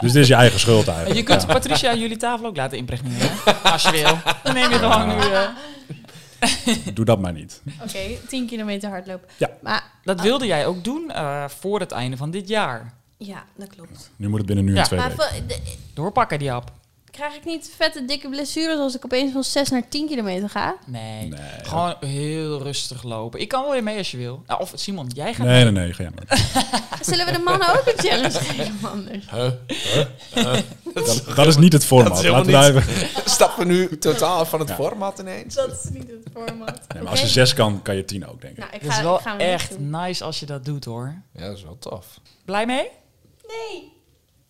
[0.00, 1.16] Dus dit is je eigen schuld eigenlijk.
[1.18, 1.46] Je kunt Ja.
[1.52, 3.30] Patricia jullie tafel ook laten impregneren.
[3.62, 4.18] Als je wil.
[4.42, 5.14] Dan neem je gewoon nu...
[5.14, 5.48] eh,
[6.94, 7.62] Doe dat maar niet.
[7.82, 7.98] Oké,
[8.28, 9.28] 10 kilometer hardlopen.
[9.36, 9.50] Ja.
[9.62, 12.94] Maar Dat wilde jij ook doen eh, voor het einde van dit jaar.
[13.16, 14.10] ja, dat klopt.
[14.16, 14.78] Nu moet het binnen nu Ja.
[14.78, 15.62] en twee Maar weken.
[15.94, 16.72] Doorpakken die hap.
[17.10, 20.76] Krijg ik niet vette dikke blessures als ik opeens van 6 naar 10 kilometer ga?
[20.86, 21.28] Nee.
[21.28, 23.40] Nee, Gewoon heel rustig lopen.
[23.40, 24.42] Ik kan wel weer mee als je wil.
[24.46, 25.72] Nou, of Simon, jij gaat Nee, mee.
[25.72, 25.92] nee, nee.
[25.94, 26.38] Ga jij maar.
[27.04, 29.26] Zullen we de mannen ook een challenge geven anders?
[30.94, 32.22] Dat, dat is niet het format.
[32.22, 34.74] Dat Laten we even- Stappen we nu totaal van het Ja.
[34.74, 35.54] format ineens?
[35.54, 36.80] Dat is niet het format.
[36.94, 38.58] Nee, maar als je zes kan, kan je tien ook, denk ik.
[38.58, 39.90] Nou, ik ga, is wel ik ga echt doen.
[39.90, 41.22] nice als je dat doet hoor.
[41.32, 42.06] Ja, dat is wel tof.
[42.44, 42.88] Blij mee?
[43.46, 43.92] Nee.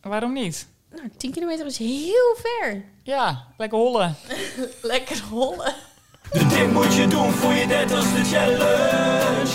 [0.01, 0.67] Waarom niet?
[0.91, 2.85] Nou, 10 kilometer is heel ver.
[3.03, 4.17] Ja, lekker hollen.
[4.83, 5.75] Lekker hollen.
[6.33, 9.51] Dit moet je doen voor je dertigste challenge.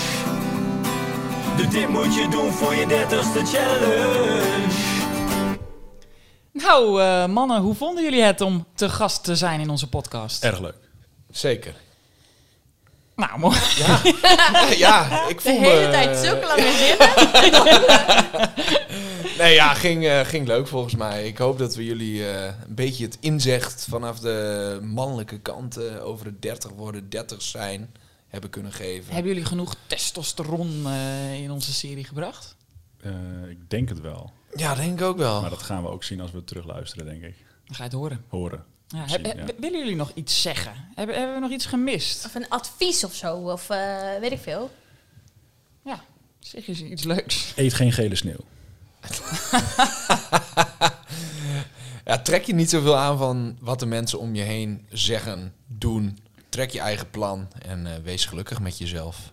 [1.70, 4.82] Dit moet je doen voor je dertigste challenge.
[6.52, 10.44] Nou, eh, mannen, hoe vonden jullie het om te gast te zijn in onze podcast?
[10.44, 10.74] Erg leuk.
[11.30, 11.74] Zeker.
[13.16, 13.58] Nou, mooi.
[13.76, 14.00] Ja,
[14.86, 17.08] ja ik De voel hele me- tijd zulke lange zinnen.
[19.38, 21.26] Nee, ja, ging, eh, ging leuk volgens mij.
[21.26, 26.04] Ik hoop dat we jullie eh, een beetje het inzicht vanaf de mannelijke kant eh,
[26.04, 27.94] over het 30 worden, 30 zijn,
[28.28, 29.12] hebben kunnen geven.
[29.14, 32.56] Hebben jullie genoeg testosteron eh, in onze serie gebracht?
[33.00, 33.10] Eh,
[33.50, 34.32] ik denk het wel.
[34.54, 35.40] Ja, denk ik ook wel.
[35.40, 37.34] Maar dat gaan we ook zien als we terugluisteren, denk ik.
[37.66, 38.24] Dan ga je het horen.
[38.28, 38.64] Horen.
[38.88, 40.72] Ja, heb- Willen jullie nog iets zeggen?
[40.94, 42.24] Hebben, hebben we nog iets gemist?
[42.24, 43.36] Of een advies of zo.
[43.36, 44.70] Of eh, weet ik veel.
[45.84, 46.04] Ja,
[46.38, 47.52] zeg eens iets leuks.
[47.56, 48.44] Eet geen gele sneeuw.
[52.04, 56.18] Ja, trek je niet zoveel aan van wat de mensen om je heen zeggen, doen.
[56.48, 59.30] Trek je eigen plan en eh, wees gelukkig met jezelf.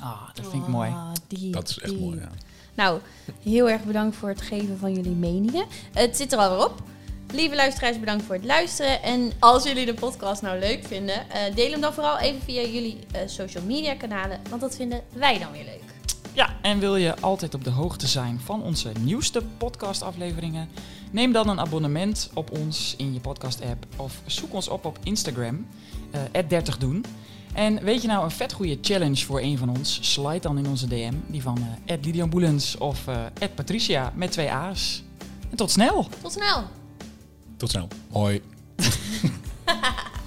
[0.00, 0.90] Ah, dat vind ik mooi.
[0.90, 2.00] Ah, die, Dat is echt die.
[2.00, 2.28] mooi, ja.
[2.74, 3.00] Nou,
[3.42, 5.66] heel erg bedankt voor het geven van jullie meningen.
[5.92, 6.82] Het zit er alweer op.
[7.32, 9.02] Lieve luisteraars, bedankt voor het luisteren.
[9.02, 12.62] En als jullie de podcast nou leuk vinden, eh, deel hem dan vooral even via
[12.62, 14.40] jullie eh, social media kanalen.
[14.48, 15.97] Want dat vinden wij dan weer leuk.
[16.38, 20.68] Ja, en wil je altijd op de hoogte zijn van onze nieuwste podcastafleveringen?
[21.10, 25.66] Neem dan een abonnement op ons in je podcast-app of zoek ons op op Instagram,
[26.32, 27.04] eh 30 doen.
[27.54, 29.98] En weet je nou een vet goede challenge voor een van ons?
[30.12, 34.50] Slide dan in onze DM, die van eh Lilian Boelens of eh Patricia met twee
[34.50, 35.02] A's.
[35.50, 36.08] En tot snel!
[36.22, 36.64] Tot snel!
[37.56, 37.88] Tot snel.
[38.10, 38.42] Hoi.